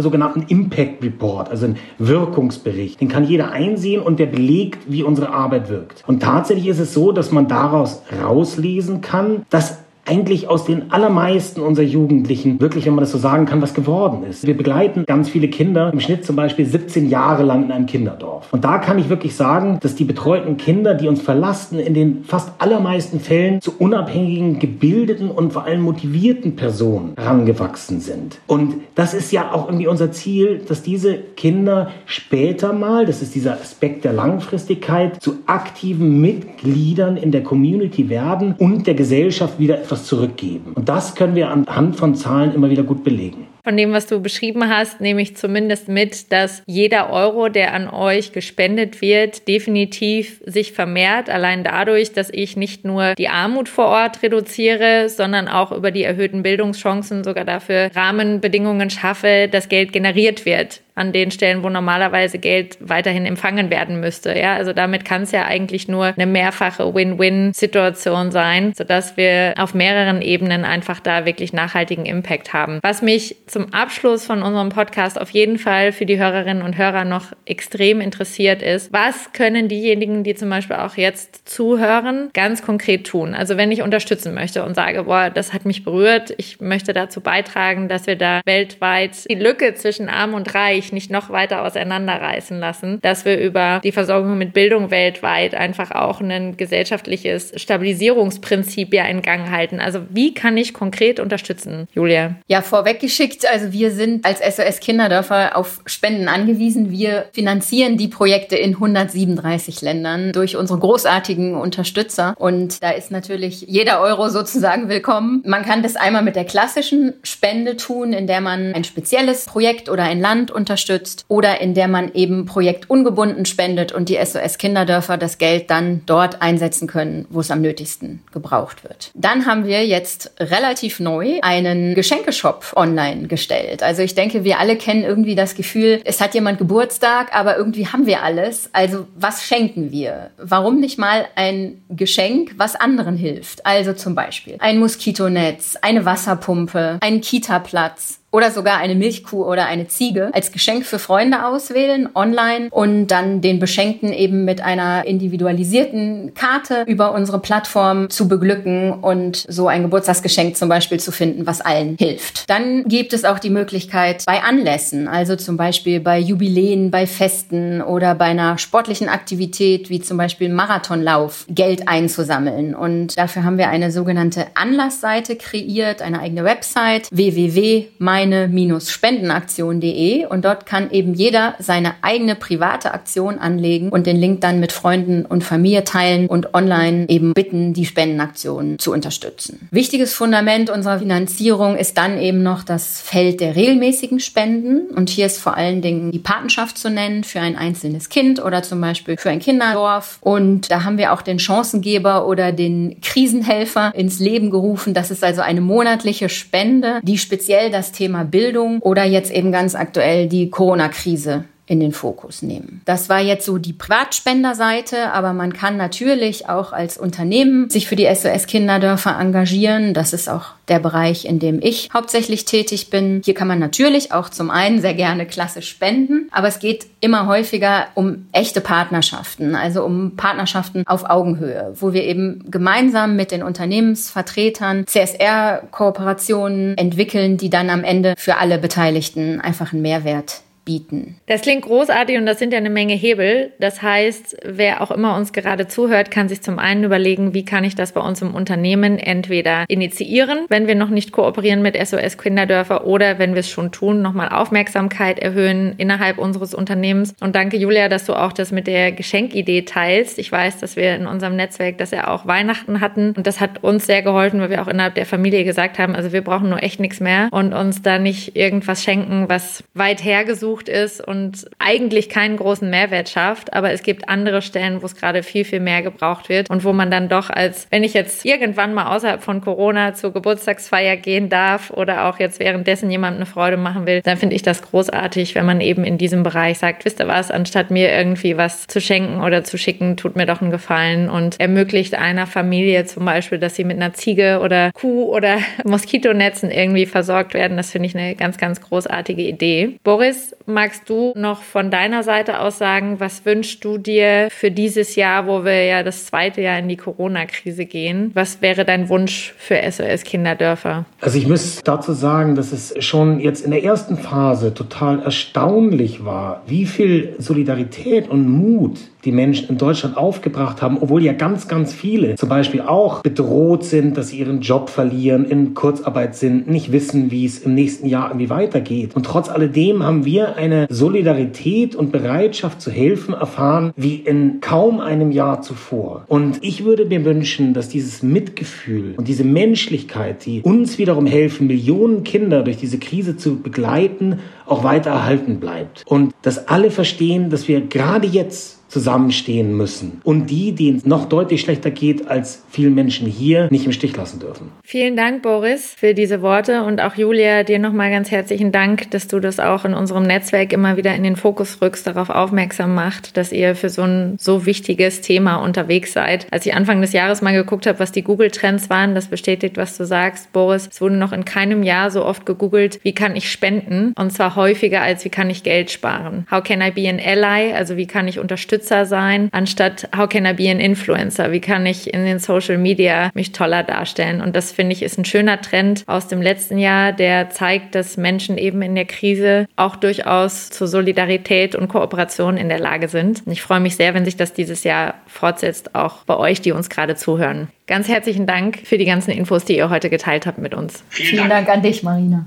sogenannten 0.02 0.42
Impact 0.48 1.04
Report, 1.04 1.48
also 1.50 1.66
einen 1.66 1.76
Wirkungsbericht. 2.00 2.95
Den 3.00 3.08
kann 3.08 3.24
jeder 3.24 3.52
einsehen 3.52 4.02
und 4.02 4.18
der 4.18 4.26
belegt, 4.26 4.84
wie 4.86 5.02
unsere 5.02 5.30
Arbeit 5.30 5.68
wirkt. 5.68 6.02
Und 6.06 6.22
tatsächlich 6.22 6.66
ist 6.66 6.78
es 6.78 6.94
so, 6.94 7.12
dass 7.12 7.30
man 7.30 7.48
daraus 7.48 8.02
rauslesen 8.22 9.00
kann, 9.00 9.44
dass 9.50 9.78
eigentlich 10.06 10.48
aus 10.48 10.64
den 10.64 10.92
allermeisten 10.92 11.60
unserer 11.60 11.86
Jugendlichen 11.86 12.60
wirklich, 12.60 12.86
wenn 12.86 12.94
man 12.94 13.02
das 13.02 13.12
so 13.12 13.18
sagen 13.18 13.44
kann, 13.46 13.60
was 13.60 13.74
geworden 13.74 14.24
ist. 14.28 14.46
Wir 14.46 14.56
begleiten 14.56 15.04
ganz 15.06 15.28
viele 15.28 15.48
Kinder, 15.48 15.92
im 15.92 16.00
Schnitt 16.00 16.24
zum 16.24 16.36
Beispiel 16.36 16.64
17 16.64 17.08
Jahre 17.08 17.42
lang 17.42 17.64
in 17.64 17.72
einem 17.72 17.86
Kinderdorf. 17.86 18.52
Und 18.52 18.64
da 18.64 18.78
kann 18.78 18.98
ich 18.98 19.08
wirklich 19.08 19.34
sagen, 19.34 19.78
dass 19.80 19.96
die 19.96 20.04
betreuten 20.04 20.56
Kinder, 20.56 20.94
die 20.94 21.08
uns 21.08 21.20
verlassen, 21.20 21.78
in 21.78 21.94
den 21.94 22.24
fast 22.24 22.52
allermeisten 22.58 23.20
Fällen 23.20 23.60
zu 23.60 23.72
unabhängigen, 23.78 24.58
gebildeten 24.58 25.30
und 25.30 25.52
vor 25.52 25.64
allem 25.64 25.82
motivierten 25.82 26.56
Personen 26.56 27.14
herangewachsen 27.16 28.00
sind. 28.00 28.38
Und 28.46 28.74
das 28.94 29.12
ist 29.12 29.32
ja 29.32 29.52
auch 29.52 29.66
irgendwie 29.66 29.88
unser 29.88 30.12
Ziel, 30.12 30.62
dass 30.66 30.82
diese 30.82 31.14
Kinder 31.14 31.90
später 32.04 32.72
mal, 32.72 33.06
das 33.06 33.22
ist 33.22 33.34
dieser 33.34 33.54
Aspekt 33.54 34.04
der 34.04 34.12
Langfristigkeit, 34.12 35.20
zu 35.20 35.38
aktiven 35.46 36.20
Mitgliedern 36.20 37.16
in 37.16 37.32
der 37.32 37.42
Community 37.42 38.08
werden 38.08 38.54
und 38.58 38.86
der 38.86 38.94
Gesellschaft 38.94 39.58
wieder 39.58 39.78
etwas 39.78 39.95
etwas 39.96 40.06
zurückgeben. 40.06 40.72
Und 40.74 40.88
das 40.88 41.14
können 41.14 41.34
wir 41.34 41.50
anhand 41.50 41.96
von 41.96 42.14
Zahlen 42.14 42.54
immer 42.54 42.70
wieder 42.70 42.82
gut 42.82 43.02
belegen. 43.02 43.48
Von 43.64 43.76
dem, 43.76 43.92
was 43.92 44.06
du 44.06 44.20
beschrieben 44.20 44.68
hast, 44.68 45.00
nehme 45.00 45.20
ich 45.20 45.36
zumindest 45.36 45.88
mit, 45.88 46.30
dass 46.30 46.62
jeder 46.66 47.10
Euro, 47.10 47.48
der 47.48 47.74
an 47.74 47.88
euch 47.88 48.30
gespendet 48.30 49.00
wird, 49.00 49.48
definitiv 49.48 50.40
sich 50.46 50.72
vermehrt. 50.72 51.28
Allein 51.28 51.64
dadurch, 51.64 52.12
dass 52.12 52.30
ich 52.30 52.56
nicht 52.56 52.84
nur 52.84 53.14
die 53.16 53.28
Armut 53.28 53.68
vor 53.68 53.86
Ort 53.86 54.22
reduziere, 54.22 55.08
sondern 55.08 55.48
auch 55.48 55.72
über 55.72 55.90
die 55.90 56.04
erhöhten 56.04 56.44
Bildungschancen 56.44 57.24
sogar 57.24 57.44
dafür 57.44 57.90
Rahmenbedingungen 57.92 58.90
schaffe, 58.90 59.48
dass 59.50 59.68
Geld 59.68 59.92
generiert 59.92 60.46
wird 60.46 60.82
an 60.96 61.12
den 61.12 61.30
Stellen, 61.30 61.62
wo 61.62 61.68
normalerweise 61.68 62.38
Geld 62.38 62.78
weiterhin 62.80 63.26
empfangen 63.26 63.70
werden 63.70 64.00
müsste. 64.00 64.36
Ja, 64.36 64.54
also 64.54 64.72
damit 64.72 65.04
kann 65.04 65.22
es 65.22 65.30
ja 65.30 65.44
eigentlich 65.44 65.88
nur 65.88 66.06
eine 66.06 66.26
mehrfache 66.26 66.94
Win-Win-Situation 66.94 68.30
sein, 68.30 68.72
sodass 68.74 69.16
wir 69.16 69.54
auf 69.58 69.74
mehreren 69.74 70.22
Ebenen 70.22 70.64
einfach 70.64 70.98
da 71.00 71.26
wirklich 71.26 71.52
nachhaltigen 71.52 72.06
Impact 72.06 72.54
haben. 72.54 72.80
Was 72.82 73.02
mich 73.02 73.36
zum 73.46 73.74
Abschluss 73.74 74.24
von 74.24 74.42
unserem 74.42 74.70
Podcast 74.70 75.20
auf 75.20 75.30
jeden 75.30 75.58
Fall 75.58 75.92
für 75.92 76.06
die 76.06 76.18
Hörerinnen 76.18 76.62
und 76.62 76.78
Hörer 76.78 77.04
noch 77.04 77.32
extrem 77.44 78.00
interessiert 78.00 78.62
ist, 78.62 78.92
was 78.92 79.32
können 79.34 79.68
diejenigen, 79.68 80.24
die 80.24 80.34
zum 80.34 80.48
Beispiel 80.48 80.76
auch 80.76 80.96
jetzt 80.96 81.46
zuhören, 81.46 82.30
ganz 82.32 82.62
konkret 82.62 83.06
tun? 83.06 83.34
Also 83.34 83.58
wenn 83.58 83.70
ich 83.70 83.82
unterstützen 83.82 84.32
möchte 84.32 84.64
und 84.64 84.74
sage, 84.74 85.04
boah, 85.04 85.28
das 85.28 85.52
hat 85.52 85.66
mich 85.66 85.84
berührt, 85.84 86.32
ich 86.38 86.60
möchte 86.60 86.94
dazu 86.94 87.20
beitragen, 87.20 87.88
dass 87.88 88.06
wir 88.06 88.16
da 88.16 88.40
weltweit 88.46 89.28
die 89.28 89.34
Lücke 89.34 89.74
zwischen 89.74 90.08
arm 90.08 90.32
und 90.32 90.54
reich 90.54 90.85
sich 90.86 90.92
nicht 90.92 91.10
noch 91.10 91.30
weiter 91.30 91.64
auseinanderreißen 91.64 92.58
lassen, 92.58 93.00
dass 93.02 93.24
wir 93.24 93.38
über 93.38 93.80
die 93.82 93.92
Versorgung 93.92 94.38
mit 94.38 94.52
Bildung 94.52 94.90
weltweit 94.90 95.54
einfach 95.54 95.90
auch 95.90 96.20
ein 96.20 96.56
gesellschaftliches 96.56 97.52
Stabilisierungsprinzip 97.56 98.94
ja 98.94 99.04
in 99.06 99.22
Gang 99.22 99.50
halten. 99.50 99.80
Also 99.80 100.00
wie 100.10 100.32
kann 100.32 100.56
ich 100.56 100.72
konkret 100.72 101.18
unterstützen, 101.18 101.88
Julia? 101.92 102.36
Ja, 102.46 102.62
vorweggeschickt, 102.62 103.46
also 103.50 103.72
wir 103.72 103.90
sind 103.90 104.24
als 104.24 104.38
SOS 104.38 104.80
Kinderdörfer 104.80 105.56
auf 105.56 105.80
Spenden 105.86 106.28
angewiesen. 106.28 106.90
Wir 106.90 107.26
finanzieren 107.32 107.96
die 107.96 108.08
Projekte 108.08 108.56
in 108.56 108.74
137 108.74 109.82
Ländern 109.82 110.32
durch 110.32 110.56
unsere 110.56 110.78
großartigen 110.78 111.54
Unterstützer 111.56 112.34
und 112.38 112.82
da 112.82 112.90
ist 112.90 113.10
natürlich 113.10 113.62
jeder 113.62 114.00
Euro 114.00 114.28
sozusagen 114.28 114.88
willkommen. 114.88 115.42
Man 115.44 115.64
kann 115.64 115.82
das 115.82 115.96
einmal 115.96 116.22
mit 116.22 116.36
der 116.36 116.44
klassischen 116.44 117.14
Spende 117.24 117.76
tun, 117.76 118.12
in 118.12 118.26
der 118.26 118.40
man 118.40 118.72
ein 118.74 118.84
spezielles 118.84 119.46
Projekt 119.46 119.88
oder 119.88 120.04
ein 120.04 120.20
Land 120.20 120.50
unterstützt 120.50 120.75
unterstützt 120.76 121.24
oder 121.28 121.60
in 121.60 121.72
der 121.72 121.88
man 121.88 122.12
eben 122.12 122.44
projektungebunden 122.44 123.46
spendet 123.46 123.92
und 123.92 124.10
die 124.10 124.18
SOS 124.22 124.58
Kinderdörfer 124.58 125.16
das 125.16 125.38
Geld 125.38 125.70
dann 125.70 126.02
dort 126.04 126.42
einsetzen 126.42 126.86
können, 126.86 127.26
wo 127.30 127.40
es 127.40 127.50
am 127.50 127.62
nötigsten 127.62 128.22
gebraucht 128.32 128.84
wird. 128.84 129.10
Dann 129.14 129.46
haben 129.46 129.66
wir 129.66 129.86
jetzt 129.86 130.32
relativ 130.38 131.00
neu 131.00 131.38
einen 131.40 131.94
Geschenkeshop 131.94 132.74
online 132.76 133.26
gestellt. 133.26 133.82
Also 133.82 134.02
ich 134.02 134.14
denke, 134.14 134.44
wir 134.44 134.60
alle 134.60 134.76
kennen 134.76 135.02
irgendwie 135.02 135.34
das 135.34 135.54
Gefühl, 135.54 136.00
es 136.04 136.20
hat 136.20 136.34
jemand 136.34 136.58
Geburtstag, 136.58 137.34
aber 137.34 137.56
irgendwie 137.56 137.86
haben 137.86 138.06
wir 138.06 138.22
alles. 138.22 138.68
Also 138.72 139.06
was 139.16 139.44
schenken 139.44 139.90
wir? 139.90 140.30
Warum 140.36 140.80
nicht 140.80 140.98
mal 140.98 141.26
ein 141.36 141.82
Geschenk, 141.88 142.52
was 142.58 142.76
anderen 142.76 143.16
hilft? 143.16 143.64
Also 143.64 143.94
zum 143.94 144.14
Beispiel 144.14 144.56
ein 144.58 144.78
Moskitonetz, 144.78 145.76
eine 145.80 146.04
Wasserpumpe, 146.04 146.98
ein 147.00 147.22
Kita-Platz, 147.22 148.20
oder 148.32 148.50
sogar 148.50 148.78
eine 148.78 148.94
Milchkuh 148.94 149.44
oder 149.44 149.66
eine 149.66 149.88
Ziege 149.88 150.30
als 150.32 150.52
Geschenk 150.52 150.84
für 150.84 150.98
Freunde 150.98 151.46
auswählen 151.46 152.08
online 152.14 152.68
und 152.70 153.06
dann 153.08 153.40
den 153.40 153.58
Beschenkten 153.58 154.12
eben 154.12 154.44
mit 154.44 154.60
einer 154.60 155.06
individualisierten 155.06 156.34
Karte 156.34 156.84
über 156.86 157.12
unsere 157.12 157.38
Plattform 157.38 158.10
zu 158.10 158.28
beglücken 158.28 158.92
und 158.92 159.44
so 159.48 159.68
ein 159.68 159.82
Geburtstagsgeschenk 159.82 160.56
zum 160.56 160.68
Beispiel 160.68 161.00
zu 161.00 161.12
finden, 161.12 161.46
was 161.46 161.60
allen 161.60 161.96
hilft. 161.98 162.50
Dann 162.50 162.84
gibt 162.84 163.12
es 163.12 163.24
auch 163.24 163.38
die 163.38 163.50
Möglichkeit 163.50 164.24
bei 164.26 164.42
Anlässen, 164.42 165.08
also 165.08 165.36
zum 165.36 165.56
Beispiel 165.56 166.00
bei 166.00 166.18
Jubiläen, 166.18 166.90
bei 166.90 167.06
Festen 167.06 167.80
oder 167.80 168.14
bei 168.14 168.26
einer 168.26 168.58
sportlichen 168.58 169.08
Aktivität 169.08 169.88
wie 169.88 170.00
zum 170.00 170.18
Beispiel 170.18 170.48
Marathonlauf 170.48 171.46
Geld 171.48 171.88
einzusammeln. 171.88 172.74
Und 172.74 173.16
dafür 173.16 173.44
haben 173.44 173.56
wir 173.56 173.68
eine 173.68 173.90
sogenannte 173.90 174.46
Anlassseite 174.54 175.36
kreiert, 175.36 176.02
eine 176.02 176.20
eigene 176.20 176.44
Website 176.44 177.08
www 177.10 177.86
meine-spendenaktion.de 178.24 180.26
und 180.26 180.44
dort 180.44 180.66
kann 180.66 180.90
eben 180.90 181.14
jeder 181.14 181.54
seine 181.58 181.94
eigene 182.02 182.34
private 182.34 182.92
Aktion 182.94 183.38
anlegen 183.38 183.90
und 183.90 184.06
den 184.06 184.16
Link 184.16 184.40
dann 184.40 184.60
mit 184.60 184.72
Freunden 184.72 185.26
und 185.26 185.44
Familie 185.44 185.84
teilen 185.84 186.26
und 186.26 186.54
online 186.54 187.06
eben 187.08 187.34
bitten, 187.34 187.74
die 187.74 187.84
Spendenaktion 187.84 188.78
zu 188.78 188.92
unterstützen. 188.92 189.68
Wichtiges 189.70 190.14
Fundament 190.14 190.70
unserer 190.70 191.00
Finanzierung 191.00 191.76
ist 191.76 191.98
dann 191.98 192.18
eben 192.18 192.42
noch 192.42 192.62
das 192.62 193.00
Feld 193.00 193.40
der 193.40 193.56
regelmäßigen 193.56 194.20
Spenden 194.20 194.94
und 194.94 195.10
hier 195.10 195.26
ist 195.26 195.38
vor 195.38 195.56
allen 195.56 195.82
Dingen 195.82 196.12
die 196.12 196.18
Patenschaft 196.18 196.78
zu 196.78 196.88
nennen 196.88 197.24
für 197.24 197.40
ein 197.40 197.56
einzelnes 197.56 198.08
Kind 198.08 198.42
oder 198.42 198.62
zum 198.62 198.80
Beispiel 198.80 199.16
für 199.16 199.30
ein 199.30 199.40
Kinderdorf 199.40 200.18
und 200.20 200.70
da 200.70 200.84
haben 200.84 200.98
wir 200.98 201.12
auch 201.12 201.22
den 201.22 201.38
Chancengeber 201.38 202.26
oder 202.26 202.52
den 202.52 203.00
Krisenhelfer 203.02 203.92
ins 203.94 204.20
Leben 204.20 204.50
gerufen. 204.50 204.94
Das 204.94 205.10
ist 205.10 205.24
also 205.24 205.42
eine 205.42 205.60
monatliche 205.60 206.28
Spende, 206.28 207.00
die 207.02 207.18
speziell 207.18 207.70
das 207.70 207.92
Thema 207.92 208.05
Bildung 208.24 208.80
oder 208.80 209.04
jetzt 209.04 209.30
eben 209.32 209.52
ganz 209.52 209.74
aktuell 209.74 210.28
die 210.28 210.50
Corona-Krise 210.50 211.44
in 211.66 211.80
den 211.80 211.92
Fokus 211.92 212.42
nehmen. 212.42 212.80
Das 212.84 213.08
war 213.08 213.20
jetzt 213.20 213.44
so 213.44 213.58
die 213.58 213.72
Privatspenderseite, 213.72 215.12
aber 215.12 215.32
man 215.32 215.52
kann 215.52 215.76
natürlich 215.76 216.48
auch 216.48 216.72
als 216.72 216.96
Unternehmen 216.96 217.68
sich 217.70 217.88
für 217.88 217.96
die 217.96 218.06
SOS 218.12 218.46
Kinderdörfer 218.46 219.18
engagieren. 219.18 219.92
Das 219.92 220.12
ist 220.12 220.28
auch 220.28 220.56
der 220.68 220.78
Bereich, 220.78 221.24
in 221.24 221.38
dem 221.38 221.60
ich 221.60 221.88
hauptsächlich 221.92 222.44
tätig 222.44 222.90
bin. 222.90 223.20
Hier 223.24 223.34
kann 223.34 223.48
man 223.48 223.58
natürlich 223.58 224.12
auch 224.12 224.28
zum 224.28 224.50
einen 224.50 224.80
sehr 224.80 224.94
gerne 224.94 225.26
klassisch 225.26 225.68
spenden, 225.68 226.28
aber 226.30 226.48
es 226.48 226.60
geht 226.60 226.86
immer 227.00 227.26
häufiger 227.26 227.86
um 227.94 228.26
echte 228.32 228.60
Partnerschaften, 228.60 229.54
also 229.54 229.84
um 229.84 230.16
Partnerschaften 230.16 230.84
auf 230.86 231.08
Augenhöhe, 231.08 231.72
wo 231.78 231.92
wir 231.92 232.04
eben 232.04 232.44
gemeinsam 232.48 233.16
mit 233.16 233.32
den 233.32 233.42
Unternehmensvertretern 233.42 234.86
CSR-Kooperationen 234.86 236.78
entwickeln, 236.78 237.36
die 237.36 237.50
dann 237.50 237.70
am 237.70 237.82
Ende 237.84 238.14
für 238.16 238.36
alle 238.36 238.58
Beteiligten 238.58 239.40
einfach 239.40 239.72
einen 239.72 239.82
Mehrwert 239.82 240.42
bieten. 240.66 241.16
Das 241.26 241.40
klingt 241.40 241.62
großartig 241.62 242.18
und 242.18 242.26
das 242.26 242.38
sind 242.38 242.52
ja 242.52 242.58
eine 242.58 242.68
Menge 242.68 242.92
Hebel. 242.92 243.52
Das 243.58 243.80
heißt, 243.80 244.36
wer 244.44 244.82
auch 244.82 244.90
immer 244.90 245.16
uns 245.16 245.32
gerade 245.32 245.68
zuhört, 245.68 246.10
kann 246.10 246.28
sich 246.28 246.42
zum 246.42 246.58
einen 246.58 246.84
überlegen, 246.84 247.32
wie 247.32 247.44
kann 247.44 247.64
ich 247.64 247.76
das 247.76 247.92
bei 247.92 248.00
uns 248.02 248.20
im 248.20 248.34
Unternehmen 248.34 248.98
entweder 248.98 249.64
initiieren, 249.68 250.40
wenn 250.48 250.66
wir 250.66 250.74
noch 250.74 250.90
nicht 250.90 251.12
kooperieren 251.12 251.62
mit 251.62 251.76
SOS 251.76 252.18
Kinderdörfer 252.18 252.84
oder 252.84 253.18
wenn 253.18 253.34
wir 253.34 253.40
es 253.40 253.48
schon 253.48 253.72
tun, 253.72 254.02
nochmal 254.02 254.28
Aufmerksamkeit 254.28 255.20
erhöhen 255.20 255.74
innerhalb 255.78 256.18
unseres 256.18 256.52
Unternehmens. 256.52 257.14
Und 257.20 257.36
danke 257.36 257.56
Julia, 257.56 257.88
dass 257.88 258.04
du 258.04 258.14
auch 258.14 258.32
das 258.32 258.50
mit 258.50 258.66
der 258.66 258.90
Geschenkidee 258.90 259.62
teilst. 259.62 260.18
Ich 260.18 260.30
weiß, 260.30 260.58
dass 260.58 260.74
wir 260.74 260.96
in 260.96 261.06
unserem 261.06 261.36
Netzwerk 261.36 261.78
das 261.78 261.92
ja 261.92 262.08
auch 262.08 262.26
Weihnachten 262.26 262.80
hatten 262.80 263.14
und 263.16 263.26
das 263.26 263.40
hat 263.40 263.62
uns 263.62 263.86
sehr 263.86 264.02
geholfen, 264.02 264.40
weil 264.40 264.50
wir 264.50 264.62
auch 264.62 264.68
innerhalb 264.68 264.96
der 264.96 265.06
Familie 265.06 265.44
gesagt 265.44 265.78
haben, 265.78 265.94
also 265.94 266.12
wir 266.12 266.22
brauchen 266.22 266.48
nur 266.48 266.60
echt 266.64 266.80
nichts 266.80 266.98
mehr 266.98 267.28
und 267.30 267.52
uns 267.52 267.82
da 267.82 268.00
nicht 268.00 268.34
irgendwas 268.34 268.82
schenken, 268.82 269.28
was 269.28 269.62
weit 269.72 270.02
hergesucht 270.02 270.55
gesucht 270.56 270.68
ist 270.68 271.06
und 271.06 271.46
eigentlich 271.58 272.08
keinen 272.08 272.36
großen 272.36 272.68
Mehrwert 272.68 273.08
schafft. 273.08 273.52
Aber 273.52 273.72
es 273.72 273.82
gibt 273.82 274.08
andere 274.08 274.42
Stellen, 274.42 274.82
wo 274.82 274.86
es 274.86 274.96
gerade 274.96 275.22
viel, 275.22 275.44
viel 275.44 275.60
mehr 275.60 275.82
gebraucht 275.82 276.28
wird 276.28 276.50
und 276.50 276.64
wo 276.64 276.72
man 276.72 276.90
dann 276.90 277.08
doch 277.08 277.30
als, 277.30 277.66
wenn 277.70 277.84
ich 277.84 277.94
jetzt 277.94 278.24
irgendwann 278.24 278.74
mal 278.74 278.94
außerhalb 278.94 279.22
von 279.22 279.40
Corona 279.40 279.94
zur 279.94 280.12
Geburtstagsfeier 280.12 280.96
gehen 280.96 281.28
darf 281.28 281.70
oder 281.70 282.06
auch 282.06 282.18
jetzt 282.18 282.40
währenddessen 282.40 282.90
jemand 282.90 283.16
eine 283.16 283.26
Freude 283.26 283.56
machen 283.56 283.86
will, 283.86 284.00
dann 284.02 284.16
finde 284.16 284.36
ich 284.36 284.42
das 284.42 284.62
großartig, 284.62 285.34
wenn 285.34 285.46
man 285.46 285.60
eben 285.60 285.84
in 285.84 285.98
diesem 285.98 286.22
Bereich 286.22 286.58
sagt, 286.58 286.84
wisst 286.84 287.00
ihr 287.00 287.08
was, 287.08 287.30
anstatt 287.30 287.70
mir 287.70 287.92
irgendwie 287.92 288.36
was 288.36 288.66
zu 288.66 288.80
schenken 288.80 289.22
oder 289.22 289.44
zu 289.44 289.58
schicken, 289.58 289.96
tut 289.96 290.16
mir 290.16 290.26
doch 290.26 290.40
einen 290.40 290.50
Gefallen 290.50 291.10
und 291.10 291.38
ermöglicht 291.40 291.94
einer 291.94 292.26
Familie 292.26 292.84
zum 292.86 293.04
Beispiel, 293.04 293.38
dass 293.38 293.54
sie 293.54 293.64
mit 293.64 293.76
einer 293.76 293.92
Ziege 293.92 294.40
oder 294.42 294.70
Kuh 294.72 295.04
oder 295.04 295.38
Moskitonetzen 295.64 296.50
irgendwie 296.50 296.86
versorgt 296.86 297.34
werden. 297.34 297.56
Das 297.56 297.70
finde 297.70 297.86
ich 297.86 297.96
eine 297.96 298.14
ganz, 298.14 298.38
ganz 298.38 298.60
großartige 298.60 299.22
Idee. 299.22 299.78
Boris, 299.82 300.34
magst 300.46 300.88
du 300.88 301.12
noch 301.16 301.42
von 301.42 301.70
deiner 301.70 302.02
Seite 302.02 302.40
aus 302.40 302.58
sagen, 302.58 303.00
was 303.00 303.24
wünschst 303.24 303.64
du 303.64 303.78
dir 303.78 304.28
für 304.30 304.50
dieses 304.50 304.96
Jahr, 304.96 305.26
wo 305.26 305.44
wir 305.44 305.64
ja 305.64 305.82
das 305.82 306.06
zweite 306.06 306.42
Jahr 306.42 306.58
in 306.58 306.68
die 306.68 306.76
Corona-Krise 306.76 307.66
gehen? 307.66 308.10
Was 308.14 308.42
wäre 308.42 308.64
dein 308.64 308.88
Wunsch 308.88 309.34
für 309.36 309.60
SOS 309.70 310.04
Kinderdörfer? 310.04 310.84
Also 311.00 311.18
ich 311.18 311.26
muss 311.26 311.62
dazu 311.62 311.92
sagen, 311.92 312.34
dass 312.34 312.52
es 312.52 312.74
schon 312.84 313.20
jetzt 313.20 313.44
in 313.44 313.50
der 313.50 313.64
ersten 313.64 313.96
Phase 313.96 314.54
total 314.54 315.02
erstaunlich 315.02 316.04
war, 316.04 316.42
wie 316.46 316.66
viel 316.66 317.14
Solidarität 317.18 318.08
und 318.08 318.28
Mut 318.28 318.78
die 319.06 319.12
Menschen 319.12 319.48
in 319.48 319.58
Deutschland 319.58 319.96
aufgebracht 319.96 320.60
haben, 320.60 320.78
obwohl 320.80 321.02
ja 321.02 321.12
ganz, 321.12 321.48
ganz 321.48 321.72
viele 321.72 322.16
zum 322.16 322.28
Beispiel 322.28 322.60
auch 322.60 323.02
bedroht 323.02 323.64
sind, 323.64 323.96
dass 323.96 324.08
sie 324.08 324.18
ihren 324.18 324.40
Job 324.40 324.68
verlieren, 324.68 325.24
in 325.24 325.54
Kurzarbeit 325.54 326.16
sind, 326.16 326.48
nicht 326.48 326.72
wissen, 326.72 327.10
wie 327.10 327.24
es 327.24 327.38
im 327.38 327.54
nächsten 327.54 327.86
Jahr 327.86 328.08
irgendwie 328.08 328.30
weitergeht. 328.30 328.96
Und 328.96 329.06
trotz 329.06 329.28
alledem 329.28 329.82
haben 329.82 330.04
wir 330.04 330.36
eine 330.36 330.66
Solidarität 330.68 331.76
und 331.76 331.92
Bereitschaft 331.92 332.60
zu 332.60 332.70
helfen 332.70 333.14
erfahren, 333.14 333.72
wie 333.76 333.94
in 333.94 334.40
kaum 334.40 334.80
einem 334.80 335.12
Jahr 335.12 335.40
zuvor. 335.40 336.04
Und 336.08 336.38
ich 336.42 336.64
würde 336.64 336.84
mir 336.84 337.04
wünschen, 337.04 337.54
dass 337.54 337.68
dieses 337.68 338.02
Mitgefühl 338.02 338.94
und 338.96 339.06
diese 339.06 339.24
Menschlichkeit, 339.24 340.26
die 340.26 340.42
uns 340.42 340.78
wiederum 340.78 341.06
helfen, 341.06 341.46
Millionen 341.46 342.02
Kinder 342.02 342.42
durch 342.42 342.56
diese 342.56 342.78
Krise 342.78 343.16
zu 343.16 343.40
begleiten, 343.40 344.18
auch 344.46 344.64
weiter 344.64 344.90
erhalten 344.90 345.38
bleibt. 345.38 345.84
Und 345.86 346.12
dass 346.22 346.48
alle 346.48 346.70
verstehen, 346.70 347.30
dass 347.30 347.46
wir 347.46 347.60
gerade 347.60 348.06
jetzt 348.06 348.55
zusammenstehen 348.68 349.56
müssen. 349.56 350.00
Und 350.04 350.26
die, 350.26 350.52
denen 350.52 350.78
es 350.78 350.86
noch 350.86 351.08
deutlich 351.08 351.40
schlechter 351.40 351.70
geht 351.70 352.08
als 352.08 352.42
vielen 352.50 352.74
Menschen 352.74 353.06
hier, 353.06 353.48
nicht 353.50 353.66
im 353.66 353.72
Stich 353.72 353.96
lassen 353.96 354.18
dürfen. 354.18 354.50
Vielen 354.64 354.96
Dank, 354.96 355.22
Boris, 355.22 355.74
für 355.76 355.94
diese 355.94 356.20
Worte 356.22 356.64
und 356.64 356.80
auch 356.80 356.94
Julia, 356.94 357.44
dir 357.44 357.58
nochmal 357.58 357.90
ganz 357.90 358.10
herzlichen 358.10 358.50
Dank, 358.50 358.90
dass 358.90 359.06
du 359.06 359.20
das 359.20 359.38
auch 359.38 359.64
in 359.64 359.74
unserem 359.74 360.02
Netzwerk 360.04 360.52
immer 360.52 360.76
wieder 360.76 360.94
in 360.94 361.04
den 361.04 361.16
Fokus 361.16 361.62
rückst, 361.62 361.86
darauf 361.86 362.10
aufmerksam 362.10 362.74
macht, 362.74 363.16
dass 363.16 363.32
ihr 363.32 363.54
für 363.54 363.68
so 363.68 363.82
ein 363.82 364.16
so 364.18 364.46
wichtiges 364.46 365.00
Thema 365.00 365.36
unterwegs 365.36 365.92
seid. 365.92 366.26
Als 366.32 366.44
ich 366.46 366.54
Anfang 366.54 366.80
des 366.80 366.92
Jahres 366.92 367.22
mal 367.22 367.32
geguckt 367.32 367.66
habe, 367.66 367.78
was 367.78 367.92
die 367.92 368.02
Google-Trends 368.02 368.68
waren, 368.68 368.94
das 368.94 369.06
bestätigt, 369.06 369.56
was 369.56 369.76
du 369.76 369.84
sagst, 369.84 370.32
Boris. 370.32 370.68
Es 370.70 370.80
wurde 370.80 370.96
noch 370.96 371.12
in 371.12 371.24
keinem 371.24 371.62
Jahr 371.62 371.90
so 371.90 372.04
oft 372.04 372.26
gegoogelt, 372.26 372.80
wie 372.82 372.94
kann 372.94 373.14
ich 373.14 373.30
spenden? 373.30 373.92
Und 373.96 374.12
zwar 374.12 374.34
häufiger 374.34 374.82
als 374.82 375.04
wie 375.04 375.10
kann 375.10 375.30
ich 375.30 375.44
Geld 375.44 375.70
sparen? 375.70 376.26
How 376.30 376.42
can 376.42 376.60
I 376.60 376.70
be 376.70 376.88
an 376.88 377.00
ally? 377.00 377.52
Also 377.52 377.76
wie 377.76 377.86
kann 377.86 378.08
ich 378.08 378.18
unterstützen? 378.18 378.55
Unterstützer 378.56 378.86
sein, 378.86 379.28
anstatt 379.32 379.88
how 379.94 380.08
can 380.08 380.24
I 380.24 380.32
be 380.32 380.50
an 380.50 380.60
influencer? 380.60 381.30
Wie 381.30 381.40
kann 381.40 381.66
ich 381.66 381.92
in 381.92 382.06
den 382.06 382.18
Social 382.18 382.56
Media 382.56 383.10
mich 383.12 383.32
toller 383.32 383.62
darstellen? 383.62 384.22
Und 384.22 384.34
das 384.34 384.50
finde 384.50 384.72
ich 384.72 384.82
ist 384.82 384.96
ein 384.98 385.04
schöner 385.04 385.42
Trend 385.42 385.84
aus 385.86 386.08
dem 386.08 386.22
letzten 386.22 386.56
Jahr, 386.56 386.92
der 386.92 387.28
zeigt, 387.28 387.74
dass 387.74 387.98
Menschen 387.98 388.38
eben 388.38 388.62
in 388.62 388.74
der 388.74 388.86
Krise 388.86 389.46
auch 389.56 389.76
durchaus 389.76 390.48
zur 390.48 390.68
Solidarität 390.68 391.54
und 391.54 391.68
Kooperation 391.68 392.38
in 392.38 392.48
der 392.48 392.58
Lage 392.58 392.88
sind. 392.88 393.26
Und 393.26 393.32
ich 393.32 393.42
freue 393.42 393.60
mich 393.60 393.76
sehr, 393.76 393.92
wenn 393.92 394.06
sich 394.06 394.16
das 394.16 394.32
dieses 394.32 394.64
Jahr 394.64 394.94
fortsetzt, 395.06 395.74
auch 395.74 396.04
bei 396.04 396.16
euch, 396.16 396.40
die 396.40 396.52
uns 396.52 396.70
gerade 396.70 396.96
zuhören. 396.96 397.48
Ganz 397.66 397.88
herzlichen 397.88 398.26
Dank 398.26 398.60
für 398.64 398.78
die 398.78 398.86
ganzen 398.86 399.10
Infos, 399.10 399.44
die 399.44 399.56
ihr 399.56 399.68
heute 399.68 399.90
geteilt 399.90 400.24
habt 400.24 400.38
mit 400.38 400.54
uns. 400.54 400.82
Vielen 400.88 401.28
Dank 401.28 401.48
an 401.50 401.60
dich, 401.60 401.82
Marina. 401.82 402.26